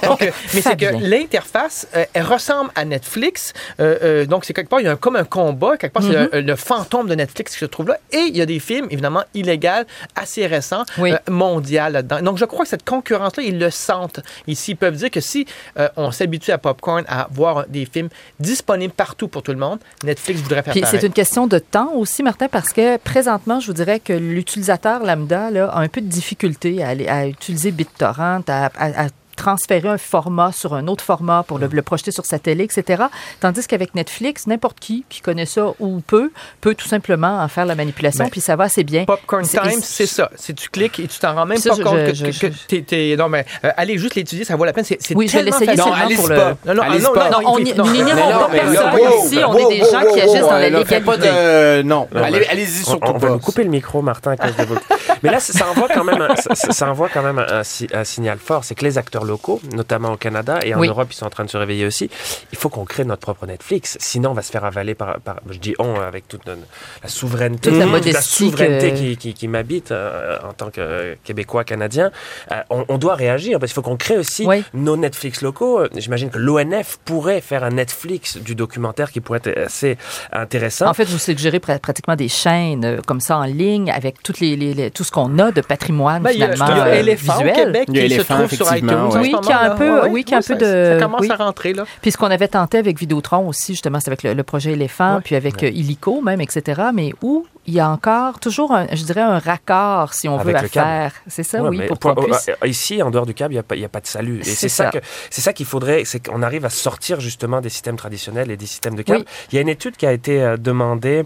Euh, 0.04 0.16
mais 0.54 0.62
c'est 0.62 0.78
que 0.78 0.86
l'interface, 1.26 1.88
euh, 1.96 2.06
elle 2.14 2.24
ressemble 2.24 2.70
à 2.76 2.86
Netflix. 2.86 3.54
Euh, 3.80 3.98
euh, 4.04 4.26
donc, 4.26 4.46
c'est 4.46 4.54
quelque 4.54 4.70
part, 4.70 4.80
il 4.80 4.86
y 4.86 4.88
a 4.88 4.92
un- 4.92 4.96
comme 5.02 5.18
un 5.18 5.26
combat. 5.26 5.76
Quelque 5.78 5.92
part, 5.94 6.04
c'est 6.04 6.12
Mm-hmm. 6.12 6.30
le, 6.36 6.42
le 6.42 6.56
fantôme 6.56 7.08
de 7.08 7.16
Netflix 7.16 7.54
qui 7.54 7.60
se 7.60 7.66
trouve 7.66 7.88
là. 7.90 7.98
Et 8.12 8.20
il 8.30 8.38
y 8.38 8.42
a 8.42 8.46
des 8.46 8.60
films, 8.60 8.88
évidemment, 8.92 9.24
illégaux, 9.34 9.84
assez 10.16 10.46
récents, 10.48 10.84
Oui. 10.98 11.12
euh, 11.12 11.18
mondiaux 11.30 11.90
là-dedans. 11.92 12.22
Donc, 12.22 12.38
je 12.38 12.46
crois 12.46 12.64
que 12.64 12.70
cette 12.70 12.86
concurrence-là, 12.88 13.44
ils 13.44 13.58
le 13.60 13.70
sentent 13.70 14.20
ici. 14.48 14.72
Ils 14.72 14.76
peuvent 14.76 14.96
dire 14.96 15.10
que 15.12 15.20
si 15.20 15.46
euh, 15.80 15.90
on 15.98 16.12
s'habitue 16.12 16.52
à 16.52 16.58
Popcorn 16.58 17.04
à 17.08 17.28
voir 17.32 17.66
des 17.68 17.86
films 17.86 18.10
disponibles 18.40 18.94
partout 18.94 19.28
pour 19.28 19.44
tout 19.44 19.52
le 19.52 19.58
monde, 19.58 19.80
Netflix 20.04 20.42
voudrait 20.42 20.64
faire 20.64 20.74
Puis 20.74 20.84
c'est 20.90 21.04
une 21.06 21.14
question 21.14 21.48
de 21.48 21.60
temps 21.60 21.92
aussi, 21.96 22.24
Martin, 22.24 22.48
parce 22.48 22.72
que 22.72 22.98
présentement, 22.98 23.60
je 23.60 23.68
vous 23.68 23.74
dirais 23.74 24.00
que 24.00 24.14
l'utilisateur 24.14 25.04
lambda 25.04 25.50
là, 25.52 25.66
a 25.70 25.80
un 25.80 25.88
peu 25.88 26.02
de 26.02 26.08
difficulté 26.08 26.84
à, 26.84 26.90
aller, 26.90 27.08
à 27.08 27.26
utiliser 27.28 27.72
BitTorrent, 27.72 28.44
à, 28.48 28.66
à- 28.66 29.06
à 29.06 29.08
transférer 29.42 29.88
un 29.90 29.98
format 29.98 30.52
sur 30.52 30.74
un 30.76 30.88
autre 30.88 31.04
format 31.04 31.44
pour 31.48 31.58
le, 31.58 31.68
le 31.68 31.82
projeter 31.82 32.12
sur 32.12 32.26
sa 32.26 32.38
télé, 32.38 32.64
etc. 32.66 33.04
Tandis 33.40 33.66
qu'avec 33.66 33.96
Netflix, 33.96 34.46
n'importe 34.46 34.80
qui 34.80 35.04
qui 35.10 35.22
connaît 35.22 35.48
ça 35.48 35.74
ou 35.80 36.00
peut, 36.06 36.32
peut 36.62 36.76
tout 36.76 36.88
simplement 36.88 37.40
en 37.42 37.48
faire 37.48 37.66
la 37.66 37.74
manipulation, 37.76 38.26
Ben, 38.26 38.30
puis 38.30 38.42
ça 38.42 38.56
va 38.56 38.66
assez 38.66 38.84
bien. 38.84 39.06
Popcorn 39.06 39.44
Time, 39.48 39.80
c'est 39.82 40.06
ça. 40.06 40.30
C'est 40.36 40.54
tu 40.54 40.70
cliques 40.70 41.00
et 41.00 41.08
tu 41.08 41.18
t'en 41.20 41.34
rends 41.34 41.46
même 41.48 41.58
Ça, 41.58 41.72
pas 41.72 41.76
je- 41.78 41.82
compte 41.84 41.98
je- 42.14 42.26
que, 42.26 42.32
je- 42.32 42.40
que- 42.40 42.54
t'es- 42.68 42.82
t'es- 42.84 43.16
non 43.18 43.30
mais 43.30 43.46
euh, 43.66 43.72
allez 43.78 43.98
juste 43.98 44.16
l'étudier, 44.16 44.46
ça 44.46 44.56
vaut 44.56 44.66
la 44.66 44.74
peine. 44.74 44.84
C'est 44.86 45.00
Oui, 45.16 45.28
je 45.28 45.38
vais 45.38 45.44
l'essayer. 45.44 45.76
Non, 45.76 45.86
seulement 45.86 45.94
allez-y 46.04 46.18
pour 46.18 46.28
pas. 46.28 46.36
le... 46.36 46.74
Non, 46.74 46.74
non, 46.76 46.84
ah, 46.86 47.00
non, 47.00 47.14
pas. 47.14 47.30
Non, 47.32 47.38
on 47.46 47.52
non, 47.54 47.60
n'ignorons 47.60 48.40
pas 48.40 48.40
non, 48.40 48.50
personne 48.52 49.00
ici. 49.26 49.40
On 49.46 49.58
est 49.58 49.70
des 49.70 49.80
gens 49.80 50.02
qui 50.14 50.22
agissent 50.22 50.42
dans 50.42 50.52
la 50.52 50.70
légalité. 50.70 51.00
de... 51.00 51.82
Non, 51.82 52.08
Non, 52.14 52.22
allez-y 52.24 52.84
surtout 52.84 53.00
on 53.10 53.14
va 53.18 53.28
pas. 53.28 53.34
nous 53.34 53.40
couper 53.40 53.64
le 53.64 53.70
micro, 53.70 54.02
Martin, 54.02 54.32
à 54.32 54.38
cause 54.38 54.56
de 54.56 54.64
votre... 54.64 54.82
Mais 55.24 55.32
là, 55.32 55.40
ça, 55.40 55.54
ça 55.54 55.66
envoie 55.70 55.88
quand 55.88 56.04
même, 56.04 56.22
un, 56.22 56.36
ça, 56.36 56.72
ça 56.72 56.90
envoie 56.90 57.10
quand 57.14 57.22
même 57.22 57.40
un, 57.40 57.60
un 57.60 57.64
si- 57.64 57.88
un 57.94 58.04
signal 58.04 58.38
fort. 58.40 58.64
C'est 58.64 58.76
que 58.76 58.84
les 58.86 58.98
acteurs 58.98 59.24
locaux, 59.32 59.60
notamment 59.74 60.12
au 60.14 60.18
Canada 60.18 60.60
et 60.64 60.74
en 60.76 60.80
Oui. 60.80 60.88
Europe, 60.88 61.08
ils 61.12 61.16
sont 61.16 61.26
en 61.26 61.30
train 61.30 61.46
de 61.46 61.50
se 61.50 61.58
réveiller 61.58 61.86
aussi. 61.86 62.10
Il 62.52 62.58
faut 62.58 62.70
qu'on 62.70 62.86
crée 62.86 63.06
notre 63.06 63.22
propre 63.22 63.46
Netflix. 63.48 63.98
Sinon, 64.00 64.32
on 64.32 64.34
va 64.34 64.42
se 64.42 64.52
faire 64.52 64.66
avaler 64.66 64.94
par, 64.96 65.20
par 65.22 65.38
je 65.50 65.58
dis 65.58 65.74
on, 65.80 65.96
avec 66.00 66.28
toute 66.28 66.46
notre- 66.46 66.62
la 67.04 67.10
souveraineté, 67.10 67.70
Toute 67.72 67.80
la 67.80 68.00
toute 68.00 68.22
souveraineté 68.22 68.92
que- 68.92 68.96
qui, 68.98 69.18
qui, 69.18 69.34
qui 69.34 69.48
m'habite 69.48 69.92
euh, 69.92 70.38
en 70.48 70.54
tant 70.54 70.70
que 70.70 70.82
euh, 70.82 71.16
Québécois, 71.24 71.64
Canadien. 71.64 72.12
Euh, 72.52 72.56
on, 72.70 72.86
on 72.90 72.98
doit 72.98 73.16
réagir 73.16 73.60
parce 73.60 73.72
qu'il 73.72 73.76
faut 73.82 73.90
qu'on 73.90 73.98
crée 73.98 74.18
aussi 74.18 74.46
Oui. 74.46 74.64
nos 74.74 74.98
Netflix 74.98 75.42
locaux. 75.42 75.80
Euh, 75.82 75.90
J'imagine 75.96 76.30
que 76.30 76.38
l'ONF 76.38 77.00
pourrait 77.06 77.42
faire 77.42 77.64
un 77.64 77.70
Netflix 77.72 78.38
du 78.38 78.54
documentaire 78.56 79.12
qui 79.12 79.22
pourrait 79.22 79.42
être 79.44 79.58
assez 79.66 79.98
intéressant. 80.32 80.88
En 80.88 80.94
fait, 80.94 81.06
vous 81.06 81.18
suggérez 81.18 81.60
pra- 81.60 81.80
pratiquement 81.80 82.16
des 82.16 82.28
chaînes 82.30 82.86
euh, 82.86 82.98
comme 83.06 83.22
ça 83.22 83.38
en 83.38 83.44
ligne 83.46 83.92
avec 83.92 84.22
toutes 84.24 84.40
les, 84.40 84.56
les- 84.56 84.74
les- 84.74 84.92
tout 84.92 85.04
ce 85.04 85.12
qu'on 85.12 85.40
a 85.40 85.52
de 85.52 85.62
patrimoine 85.62 86.22
Ben, 86.24 86.32
il 86.34 86.40
y 86.40 86.44
a, 86.44 86.52
finalement 86.54 86.76
il 86.76 86.78
y 86.78 86.82
a 86.82 86.86
euh, 86.86 87.00
Éléphant 87.00 87.34
au 87.36 87.38
visuel. 87.40 87.56
Québec 87.56 87.86
Il 87.90 87.96
y 87.96 88.00
a 88.00 88.08
qui 88.08 88.16
se 88.16 88.34
trouve 88.34 88.52
sur 88.54 88.76
iTunes. 88.76 88.90
ouais. 88.90 89.21
Oui, 89.22 89.36
qui 89.42 89.52
a 89.52 89.72
un 89.74 89.76
peu- 89.76 90.02
Ouais, 90.02 90.10
oui, 90.10 90.24
qui 90.24 90.34
a 90.34 90.38
un 90.38 90.42
ça- 90.42 90.56
peu 90.56 90.60
de- 90.66 90.98
Ça 91.00 91.04
commence 91.06 91.22
oui. 91.22 91.30
à 91.32 91.36
rentrer, 91.36 91.74
là. 91.74 91.86
Puis 92.02 92.12
ce 92.12 92.18
qu'on 92.18 92.32
avait 92.32 92.48
tenté 92.48 92.78
avec 92.78 92.98
Vidéotron 93.00 93.48
aussi, 93.48 93.74
justement, 93.74 94.00
c'est 94.00 94.10
avec 94.10 94.24
le, 94.24 94.34
le 94.34 94.44
projet 94.44 94.72
Éléphant, 94.72 95.16
Ouais. 95.16 95.22
puis 95.24 95.36
avec 95.36 95.64
euh, 95.64 95.70
Illico 95.70 96.22
même, 96.22 96.42
etc. 96.42 96.82
Mais 96.94 97.14
où 97.22 97.46
il 97.72 97.76
y 97.76 97.80
a 97.80 97.90
encore 97.90 98.40
toujours, 98.40 98.74
un, 98.74 98.86
je 98.92 99.04
dirais, 99.06 99.22
un 99.22 99.40
raccord, 99.40 100.14
si 100.14 100.28
on 100.28 100.36
Avec 100.38 100.56
veut, 100.58 100.62
le 100.62 100.66
à 100.68 100.70
faire. 100.70 101.14
C'est 101.28 101.44
ça, 101.44 101.62
Ouais, 101.62 101.70
oui, 101.70 101.88
pour 101.88 101.98
pour- 102.00 102.16
qu'on 102.16 102.24
puisse... 102.24 102.50
euh, 102.50 102.68
Ici, 102.68 103.02
en 103.02 103.12
dehors 103.12 103.26
du 103.26 103.34
câble, 103.34 103.54
il 103.54 103.58
n'y 103.58 103.60
a, 103.86 103.90
pas- 103.90 103.98
a 103.98 104.02
de 104.02 104.08
salut. 104.08 104.40
Et 104.42 104.44
C'est 104.44 104.68
ça, 104.68 104.92
c'est 105.30 105.42
ça 105.42 105.54
qu'il 105.54 105.66
faudrait, 105.66 106.04
c'est 106.04 106.20
qu'on 106.28 106.42
arrive 106.44 106.66
à 106.66 106.70
sortir 106.70 107.22
justement 107.22 107.62
des 107.62 107.70
systèmes 107.70 107.96
traditionnels 107.96 108.52
et 108.52 108.58
des 108.58 108.66
systèmes 108.66 108.96
de 108.96 109.04
câble. 109.04 109.20
Oui. 109.20 109.26
Il 109.52 109.56
y 109.56 109.58
a 109.58 109.62
une 109.62 109.70
étude 109.70 109.96
qui 109.96 110.06
a 110.06 110.12
été 110.12 110.42
euh, 110.42 110.58
demandée 110.58 111.24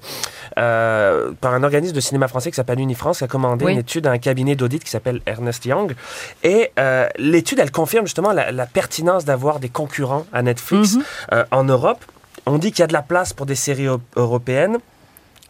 euh, 0.58 1.32
par 1.42 1.54
un 1.54 1.64
organisme 1.64 1.96
de 1.96 2.00
cinéma 2.00 2.28
français 2.28 2.52
qui 2.52 2.56
s'appelle 2.56 2.80
Unifrance, 2.80 3.18
qui 3.20 3.24
a 3.24 3.28
commandé 3.28 3.66
Oui. 3.66 3.74
une 3.74 3.80
étude 3.80 4.06
à 4.08 4.12
un 4.12 4.18
cabinet 4.20 4.56
d'audit 4.56 4.84
qui 4.84 4.92
s'appelle 4.92 5.22
Ernest 5.26 5.66
Young. 5.66 5.96
Et 6.44 6.72
euh, 6.80 7.08
l'étude, 7.18 7.60
elle 7.60 7.72
confirme 7.72 8.06
justement 8.06 8.32
la, 8.34 8.52
la 8.52 8.66
pertinence 8.68 9.26
d'avoir 9.26 9.60
des 9.60 9.70
concurrents 9.70 10.26
à 10.32 10.42
Netflix 10.44 10.96
Mhm. 10.96 11.04
euh, 11.34 11.44
en 11.52 11.64
Europe. 11.64 12.04
On 12.46 12.58
dit 12.60 12.72
qu'il 12.72 12.82
y 12.82 12.84
a 12.84 12.88
de 12.88 12.94
la 12.94 13.02
place 13.02 13.34
pour 13.34 13.46
des 13.48 13.56
séries 13.56 13.86
eu- 13.86 13.98
européennes 14.16 14.78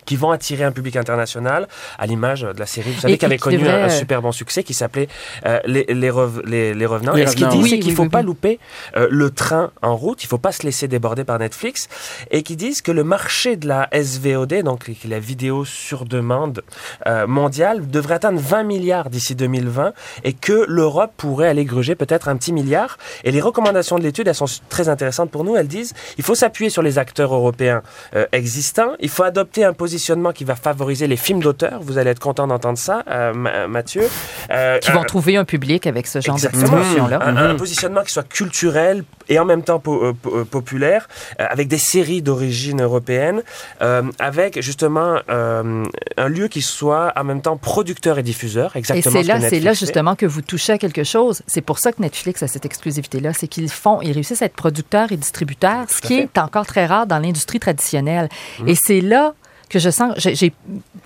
qui 0.06 0.16
vont 0.16 0.32
attirer 0.32 0.64
un 0.64 0.72
public 0.72 0.96
international, 0.96 1.68
à 1.98 2.06
l'image 2.06 2.42
de 2.42 2.60
la 2.60 2.66
série, 2.66 2.92
vous 2.92 3.02
savez, 3.02 3.18
qui 3.18 3.26
avait 3.26 3.38
connu 3.38 3.58
devrait, 3.58 3.72
un, 3.74 3.84
un 3.84 3.90
euh, 3.90 3.90
super 3.90 4.22
bon 4.22 4.32
succès, 4.32 4.64
qui 4.64 4.74
s'appelait 4.74 5.08
euh, 5.46 5.60
les, 5.66 5.86
les, 5.90 6.10
Rev- 6.10 6.42
les- 6.46 6.74
Les 6.74 6.86
Revenants. 6.86 7.14
Les 7.14 7.24
et 7.24 7.28
ce 7.28 7.36
qu'il 7.36 7.48
dit, 7.48 7.58
oui. 7.62 7.70
c'est 7.70 7.80
qu'il 7.80 7.90
oui, 7.92 7.96
faut 7.96 8.04
oui, 8.04 8.10
pas 8.10 8.20
oui. 8.20 8.26
louper 8.26 8.60
euh, 8.96 9.08
le 9.10 9.32
train 9.32 9.72
en 9.82 9.96
route, 9.96 10.24
il 10.24 10.28
faut 10.28 10.38
pas 10.38 10.52
se 10.52 10.64
laisser 10.64 10.88
déborder 10.88 11.24
par 11.24 11.40
Netflix, 11.40 11.90
et 12.32 12.44
qui 12.44 12.56
disent 12.56 12.82
que 12.82 12.92
le 12.92 13.04
marché 13.04 13.56
de 13.58 13.68
la 13.68 13.90
SVOD, 13.94 14.62
donc 14.64 14.92
la 15.08 15.20
vidéo 15.20 15.66
sur 15.66 16.06
demande 16.06 16.64
euh, 17.08 17.26
mondiale, 17.28 17.88
devrait 17.90 18.16
atteindre 18.16 18.40
20 18.40 18.64
milliards 18.64 19.10
d'ici 19.10 19.36
2020, 19.36 19.94
et 20.24 20.34
que 20.34 20.66
l'Europe 20.68 21.12
pourrait 21.18 21.48
aller 21.48 21.66
gruger 21.66 21.96
peut-être 21.96 22.28
un 22.28 22.38
petit 22.38 22.54
milliard. 22.54 22.98
Et 23.24 23.32
les 23.32 23.42
recommandations 23.42 23.98
de 23.98 24.04
l'étude, 24.04 24.28
elles 24.28 24.36
sont 24.36 24.46
très 24.70 24.90
intéressantes 24.90 25.32
pour 25.32 25.44
nous. 25.44 25.56
Elles 25.56 25.68
disent, 25.68 25.94
il 26.18 26.24
faut 26.24 26.36
s'appuyer 26.36 26.70
sur 26.70 26.82
les 26.82 26.98
acteurs 27.00 27.34
européens 27.34 27.82
euh, 28.16 28.26
existants, 28.32 28.92
il 29.00 29.10
faut 29.10 29.24
adopter 29.24 29.64
un 29.64 29.74
positionnement 29.74 29.95
qui 30.34 30.44
va 30.44 30.56
favoriser 30.56 31.08
les 31.08 31.18
films 31.18 31.42
d'auteur. 31.42 31.80
Vous 31.82 31.98
allez 31.98 32.12
être 32.12 32.20
content 32.20 32.48
d'entendre 32.48 32.78
ça, 32.78 33.04
euh, 33.10 33.34
Ma- 33.34 33.68
Mathieu. 33.68 34.04
Euh, 34.52 34.78
qui 34.80 34.92
vont 34.92 35.04
trouver 35.04 35.38
un 35.38 35.46
public 35.46 35.88
avec 35.88 36.08
ce 36.08 36.22
genre 36.22 36.36
Exactement. 36.36 36.64
d'expression-là. 36.64 37.20
un, 37.24 37.38
un 37.38 37.56
positionnement 37.56 38.02
qui 38.04 38.12
soit 38.14 38.28
culturel 38.28 39.04
et 39.28 39.40
en 39.40 39.46
même 39.46 39.64
temps 39.64 39.80
po- 39.80 40.04
euh, 40.04 40.14
po- 40.14 40.38
euh, 40.38 40.44
populaire, 40.46 41.08
euh, 41.40 41.46
avec 41.50 41.68
des 41.68 41.78
séries 41.78 42.22
d'origine 42.22 42.82
européenne, 42.82 43.42
euh, 43.82 44.04
avec 44.20 44.62
justement 44.62 45.18
euh, 45.30 45.84
un 46.18 46.28
lieu 46.28 46.48
qui 46.48 46.62
soit 46.62 47.12
en 47.16 47.24
même 47.24 47.42
temps 47.42 47.58
producteur 47.58 48.20
et 48.20 48.24
diffuseur, 48.24 48.76
Et 48.76 48.80
exactement. 48.80 49.12
c'est 49.16 49.24
ce 49.24 49.28
là, 49.28 49.40
c'est 49.50 49.60
là 49.60 49.74
justement 49.74 50.16
que 50.16 50.26
vous 50.26 50.42
touchez 50.42 50.74
à 50.74 50.78
quelque 50.78 51.04
chose. 51.04 51.42
C'est 51.48 51.62
pour 51.62 51.80
ça 51.80 51.92
que 51.92 52.02
Netflix 52.02 52.44
a 52.44 52.48
cette 52.48 52.66
exclusivité-là, 52.66 53.34
c'est 53.34 53.48
qu'ils 53.48 53.70
font, 53.70 54.02
ils 54.02 54.12
réussissent 54.12 54.42
à 54.42 54.46
être 54.46 54.56
producteurs 54.56 55.12
et 55.12 55.18
distributeurs, 55.18 55.86
ce 55.90 56.02
qui 56.02 56.18
fait. 56.18 56.24
est 56.24 56.38
encore 56.38 56.66
très 56.68 56.86
rare 56.86 57.08
dans 57.08 57.20
l'industrie 57.20 57.60
traditionnelle. 57.60 58.30
Mhm. 58.60 58.70
Et 58.70 58.76
c'est 58.76 59.02
là 59.02 59.34
que 59.70 59.80
je 59.80 59.90
sens, 59.90 60.14
j'ai 60.18 60.54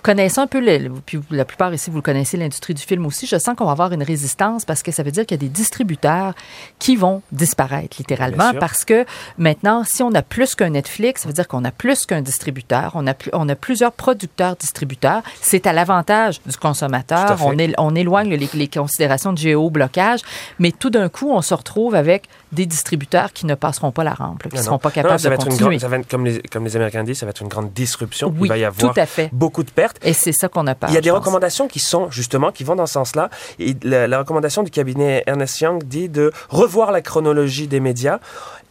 connaissant 0.02 0.42
un 0.42 0.46
peu, 0.46 0.60
le- 0.60 0.90
puis 1.04 1.20
la 1.30 1.44
plupart 1.44 1.72
ici 1.74 1.90
vous 1.90 1.96
le 1.96 2.02
connaissez, 2.02 2.36
l'industrie 2.36 2.74
du 2.74 2.82
film 2.82 3.06
aussi, 3.06 3.26
je 3.26 3.36
sens 3.38 3.54
qu'on 3.56 3.64
va 3.66 3.72
avoir 3.72 3.92
une 3.92 4.02
résistance 4.02 4.64
parce 4.64 4.82
que 4.82 4.92
ça 4.92 5.02
veut 5.02 5.10
dire 5.10 5.24
qu'il 5.26 5.36
y 5.36 5.40
a 5.40 5.46
des 5.46 5.48
distributeurs 5.48 6.34
qui 6.78 6.96
vont 6.96 7.22
disparaître 7.32 7.96
littéralement 7.98 8.52
parce 8.60 8.84
que 8.84 9.04
maintenant, 9.38 9.84
si 9.84 10.02
on 10.02 10.12
a 10.14 10.22
plus 10.22 10.54
qu'un 10.54 10.70
Netflix, 10.70 11.22
ça 11.22 11.28
veut 11.28 11.34
dire 11.34 11.48
qu'on 11.48 11.64
a 11.64 11.70
plus 11.70 12.06
qu'un 12.06 12.22
distributeur, 12.22 12.92
on 12.94 13.06
a, 13.06 13.14
plus- 13.14 13.30
on 13.34 13.48
a 13.48 13.54
plusieurs 13.54 13.92
producteurs 13.92 14.56
distributeurs. 14.56 15.22
C'est 15.40 15.66
à 15.66 15.72
l'avantage 15.72 16.40
du 16.46 16.56
consommateur. 16.56 17.36
On, 17.44 17.58
é- 17.58 17.74
on 17.78 17.94
éloigne 17.94 18.34
les, 18.34 18.48
les 18.54 18.68
considérations 18.68 19.32
de 19.32 19.38
géoblocage, 19.38 20.20
mais 20.58 20.72
tout 20.72 20.90
d'un 20.90 21.08
coup, 21.08 21.30
on 21.30 21.42
se 21.42 21.54
retrouve 21.54 21.94
avec 21.94 22.24
des 22.52 22.66
distributeurs 22.66 23.32
qui 23.32 23.46
ne 23.46 23.54
passeront 23.54 23.92
pas 23.92 24.02
la 24.04 24.12
rampe, 24.14 24.42
là, 24.44 24.50
qui 24.50 24.56
ne 24.56 24.62
seront 24.62 24.78
pas 24.78 24.88
Non, 24.88 24.94
capables 24.94 25.20
va 25.22 25.28
de 25.28 25.34
être 25.34 25.46
une 25.46 25.52
continuer. 25.52 25.68
grande- 25.76 25.80
ça 25.80 25.88
va 25.88 25.96
être, 25.98 26.08
comme, 26.08 26.24
les, 26.26 26.40
comme 26.42 26.64
les 26.64 26.76
Américains 26.76 27.04
disent, 27.04 27.18
ça 27.18 27.26
va 27.26 27.30
être 27.30 27.42
une 27.42 27.48
grande 27.48 27.72
disruption. 27.72 28.28
Oui, 28.36 28.48
Il 28.48 28.48
va 28.48 28.58
y 28.58 28.59
avoir 28.64 28.94
tout 28.94 29.00
à 29.00 29.06
fait. 29.06 29.30
beaucoup 29.32 29.62
de 29.62 29.70
pertes. 29.70 29.98
Et 30.02 30.12
c'est 30.12 30.32
ça 30.32 30.48
qu'on 30.48 30.66
a 30.66 30.74
peur. 30.74 30.90
Il 30.90 30.94
y 30.94 30.98
a 30.98 31.00
des 31.00 31.10
pense. 31.10 31.18
recommandations 31.20 31.68
qui 31.68 31.78
sont 31.80 32.10
justement 32.10 32.52
qui 32.52 32.64
vont 32.64 32.76
dans 32.76 32.86
ce 32.86 32.94
sens-là. 32.94 33.30
Et 33.58 33.74
la, 33.82 34.06
la 34.08 34.18
recommandation 34.18 34.62
du 34.62 34.70
cabinet 34.70 35.22
Ernest 35.26 35.60
Young 35.60 35.82
dit 35.84 36.08
de 36.08 36.32
revoir 36.48 36.92
la 36.92 37.00
chronologie 37.00 37.66
des 37.68 37.80
médias. 37.80 38.18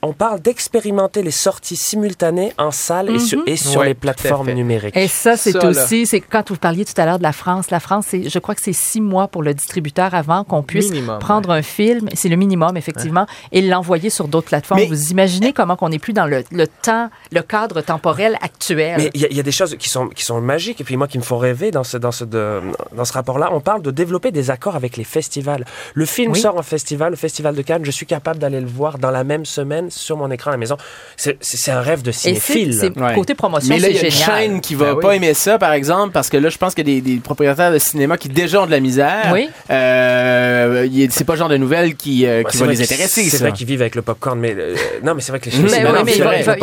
On 0.01 0.13
parle 0.13 0.39
d'expérimenter 0.39 1.23
les 1.23 1.31
sorties 1.31 1.75
simultanées 1.75 2.53
en 2.57 2.71
salle 2.71 3.09
et 3.09 3.19
sur, 3.19 3.43
et 3.45 3.57
sur 3.57 3.81
Ouais, 3.81 3.87
les 3.87 3.93
plateformes 3.93 4.49
numériques. 4.51 4.95
Et 4.95 5.09
ça, 5.09 5.35
c'est 5.35 5.51
Ça, 5.51 5.59
là. 5.59 5.67
aussi, 5.69 6.05
c'est 6.05 6.21
quand 6.21 6.47
vous 6.49 6.55
parliez 6.55 6.85
tout 6.85 6.93
à 7.01 7.05
l'heure 7.05 7.17
de 7.17 7.23
la 7.23 7.33
France. 7.33 7.69
La 7.69 7.81
France, 7.81 8.05
c'est, 8.07 8.29
je 8.29 8.39
crois 8.39 8.55
que 8.55 8.61
c'est 8.61 8.71
six 8.71 9.01
mois 9.01 9.27
pour 9.27 9.43
le 9.43 9.53
distributeur 9.53 10.13
avant 10.15 10.45
qu'on 10.45 10.63
puisse 10.63 10.89
Minimum, 10.89 11.19
prendre 11.19 11.51
un 11.51 11.61
film, 11.61 12.07
c'est 12.13 12.29
le 12.29 12.37
minimum 12.37 12.77
effectivement, 12.77 13.25
et 13.51 13.61
l'envoyer 13.61 14.09
sur 14.09 14.29
d'autres 14.29 14.47
plateformes. 14.47 14.79
Mais- 14.79 14.87
vous 14.87 15.11
imaginez 15.11 15.51
comment 15.51 15.75
qu'on 15.75 15.89
n'est 15.89 15.99
plus 15.99 16.13
dans 16.13 16.27
le, 16.27 16.45
le 16.49 16.67
temps, 16.67 17.09
le 17.33 17.41
cadre 17.41 17.81
temporel 17.81 18.37
actuel. 18.41 18.95
Mais 18.99 19.11
il 19.13 19.19
y, 19.19 19.25
a- 19.25 19.29
il 19.31 19.35
y 19.35 19.39
a 19.41 19.43
des 19.43 19.51
choses 19.51 19.68
qui 19.77 19.89
sont, 19.89 20.07
qui 20.07 20.23
sont 20.23 20.39
magiques 20.41 20.81
et 20.81 20.83
puis 20.83 20.97
moi 20.97 21.07
qui 21.07 21.17
me 21.17 21.23
font 21.23 21.37
rêver 21.37 21.71
dans 21.71 21.83
ce, 21.83 21.97
dans 21.97 22.11
ce, 22.11 22.23
de- 22.25 22.61
dans 22.95 23.05
ce 23.05 23.13
rapport-là. 23.13 23.49
On 23.53 23.59
parle 23.61 23.81
de 23.81 23.91
développer 23.91 24.31
des 24.31 24.49
accords 24.51 24.75
avec 24.75 24.97
les 24.97 25.03
festivals. 25.03 25.65
Le 25.93 26.05
film 26.05 26.31
Oui. 26.33 26.39
sort 26.39 26.57
en 26.57 26.63
festival, 26.63 27.11
le 27.11 27.15
festival 27.17 27.55
de 27.55 27.61
Cannes. 27.61 27.85
Je 27.85 27.91
suis 27.91 28.05
capable 28.05 28.39
d'aller 28.39 28.61
le 28.61 28.67
voir 28.67 28.97
dans 28.97 29.11
la 29.11 29.23
même 29.23 29.45
semaine 29.45 29.89
sur 29.89 30.17
mon 30.17 30.29
écran 30.31 30.51
à 30.51 30.53
la 30.53 30.57
maison. 30.57 30.77
C'est 31.17 31.71
un 31.71 31.81
rêve 31.81 32.01
de 32.01 32.11
cinéphile. 32.11 32.73
c'est 32.73 32.97
Ouais. 32.99 33.13
côté 33.15 33.35
promotion, 33.35 33.69
Mais 33.69 33.79
là, 33.79 33.87
c'est 33.87 33.93
il 33.93 33.97
y 33.97 33.99
a 33.99 34.05
une 34.05 34.11
chaîne 34.11 34.61
qui 34.61 34.75
va 34.75 34.85
Ben 34.87 34.93
oui. 34.95 35.01
pas 35.01 35.15
aimer 35.15 35.33
ça, 35.33 35.57
par 35.57 35.73
exemple, 35.73 36.11
parce 36.11 36.29
que 36.29 36.37
là, 36.37 36.49
je 36.49 36.57
pense 36.57 36.73
qu'il 36.75 36.87
y 36.89 36.91
a 36.97 37.01
des, 37.01 37.01
des 37.15 37.17
propriétaires 37.19 37.71
de 37.71 37.77
cinéma 37.79 38.17
qui 38.17 38.29
déjà 38.29 38.61
ont 38.61 38.65
de 38.65 38.71
la 38.71 38.79
misère. 38.79 39.29
Oui. 39.33 39.49
Euh, 39.69 40.87
c'est 41.09 41.23
pas 41.23 41.33
le 41.33 41.39
genre 41.39 41.49
de 41.49 41.57
nouvelles 41.57 41.95
qui, 41.95 42.25
euh, 42.25 42.43
qui 42.43 42.57
va 42.57 42.65
vrai 42.65 42.75
les 42.75 42.79
que 42.85 42.93
intéresser, 42.93 43.23
C'est 43.29 43.37
vrai 43.39 43.51
qu'ils 43.51 43.67
vivent 43.67 43.81
avec 43.81 43.95
le 43.95 44.01
popcorn, 44.01 44.39
mais 44.39 44.55
euh, 44.57 44.75
non, 45.03 45.13
mais 45.15 45.21
c'est 45.21 45.31
vrai 45.31 45.39
que 45.39 45.49
les 45.49 45.57
Mais 45.59 45.83
Ben 45.83 46.03
oui, 46.03 46.11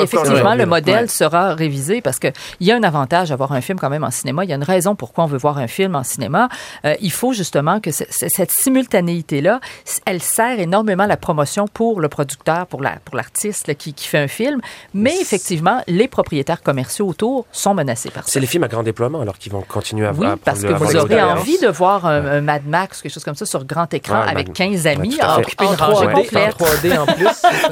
effectivement, 0.03 0.55
le 0.55 0.67
modèle 0.67 0.97
Ouais. 0.97 1.07
sera 1.09 1.55
révisé 1.55 2.01
parce 2.01 2.19
que 2.19 2.29
il 2.61 2.67
y 2.67 2.73
a 2.73 2.77
un 2.77 2.83
avantage 2.83 2.96
à 3.01 3.37
voir 3.37 3.53
un 3.53 3.61
film 3.61 3.79
quand 3.79 3.91
même 3.91 4.05
en 4.05 4.11
cinéma. 4.11 4.45
Il 4.45 4.51
y 4.51 4.53
a 4.53 4.57
une 4.57 4.63
raison 4.65 4.95
pourquoi 4.95 5.25
on 5.25 5.27
veut 5.27 5.39
voir 5.39 5.59
un 5.59 5.67
film 5.67 5.95
en 5.97 6.05
cinéma. 6.05 6.49
Euh, 6.85 6.95
il 7.01 7.13
faut 7.13 7.33
justement 7.33 7.81
que 7.81 7.91
ce- 7.91 8.05
ce- 8.11 8.29
cette 8.29 8.51
simultanéité-là, 8.53 9.61
elle 10.07 10.23
sert 10.23 10.59
énormément 10.61 11.05
à 11.05 11.07
la 11.07 11.17
promotion 11.17 11.67
pour 11.69 12.01
le 12.01 12.09
producteur, 12.09 12.67
pour 12.67 12.83
la 12.83 12.97
pour 13.05 13.17
l'artiste 13.17 13.75
qui, 13.77 13.93
qui 13.95 14.07
fait 14.09 14.19
un 14.19 14.29
film. 14.29 14.61
Mais 14.95 15.15
effectivement, 15.21 15.83
les 15.87 16.09
propriétaires 16.09 16.63
commerciaux 16.63 17.07
autour 17.09 17.47
sont 17.53 17.75
menacés 17.75 18.11
par 18.11 18.25
ça. 18.25 18.31
C'est 18.33 18.41
les 18.41 18.47
films 18.47 18.65
à 18.65 18.69
grand 18.69 18.83
déploiement 18.83 19.21
alors 19.21 19.39
qu'ils 19.39 19.53
vont 19.53 19.63
continuer 19.63 20.07
à, 20.07 20.13
Oui, 20.13 20.27
à 20.27 20.37
parce 20.37 20.63
que 20.63 20.73
vous 20.73 20.97
aurez 20.97 21.23
envie 21.23 21.59
de 21.59 21.69
voir 21.69 22.07
un, 22.07 22.25
un 22.27 22.41
Mad 22.41 22.67
Max, 22.67 23.03
quelque 23.03 23.13
chose 23.13 23.25
comme 23.25 23.35
ça, 23.35 23.47
sur 23.47 23.65
grand 23.65 23.93
écran 23.93 24.21
Ouais, 24.23 24.31
avec 24.31 24.49
Mad- 24.49 24.57
15 24.57 24.87
amis, 24.87 25.11
Ouais, 25.11 25.19
tout 25.19 25.27
à 25.27 25.33
à 25.33 25.35
fait. 25.37 25.43
occuper 25.43 25.65
une 25.65 25.71
En 25.71 25.77
rangée 25.77 26.07
3D, 26.07 26.13
complète. 26.15 26.55
en 26.61 26.65
3D 26.65 26.99
en 26.99 27.07
plus. 27.15 27.27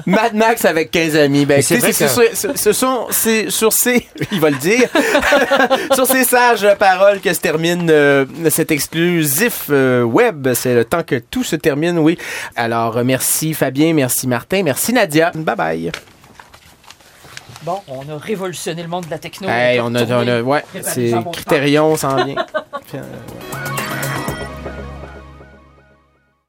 Mad 0.07 0.35
Max 0.35 0.65
avec 0.65 0.91
15 0.91 1.17
amis. 1.17 1.47
Ben, 1.47 1.63
c'est 1.63 1.77
vrai 1.79 1.89
que- 1.91 1.95
sur, 1.95 2.09
ce- 2.11 2.57
ce 2.57 2.73
sont 2.73 3.07
c'est 3.11 3.51
sur 3.51 3.73
ces, 3.73 4.07
il 4.33 4.41
va 4.41 4.51
le 4.51 4.57
dire, 4.57 4.89
sur 5.95 6.07
ces 6.07 6.25
sages 6.25 6.67
paroles 6.79 7.21
que 7.21 7.33
se 7.33 7.41
termine 7.41 7.89
euh, 7.91 8.27
cet 8.51 8.71
exclusif 8.71 9.67
euh, 9.71 10.03
web. 10.03 10.53
C'est 10.55 10.75
le 10.75 10.85
temps 10.85 11.03
que 11.03 11.17
tout 11.17 11.45
se 11.45 11.57
termine, 11.57 11.99
oui. 11.99 12.19
Alors, 12.57 13.03
merci 13.05 13.55
Fabien, 13.55 13.93
merci 13.95 14.27
Martin, 14.29 14.63
merci 14.63 14.93
Nadia. 14.93 15.31
Bye 15.35 15.57
bye. 15.57 15.93
Bon, 17.63 17.81
on 17.89 18.01
a 18.15 18.19
révolutionné 18.19 18.83
le 18.83 18.89
monde 18.89 19.07
de 19.07 19.11
la 19.11 19.19
techno. 19.19 19.49
Hey, 19.49 19.81
on 19.81 19.95
a, 19.95 20.05
on 20.05 20.29
a- 20.29 20.43
ouais, 20.43 20.65
c'est 20.83 21.13
Critérion, 21.33 21.97
s'en 21.97 22.17
vient. 22.23 22.35
Puis, 22.89 22.99
euh, 22.99 23.03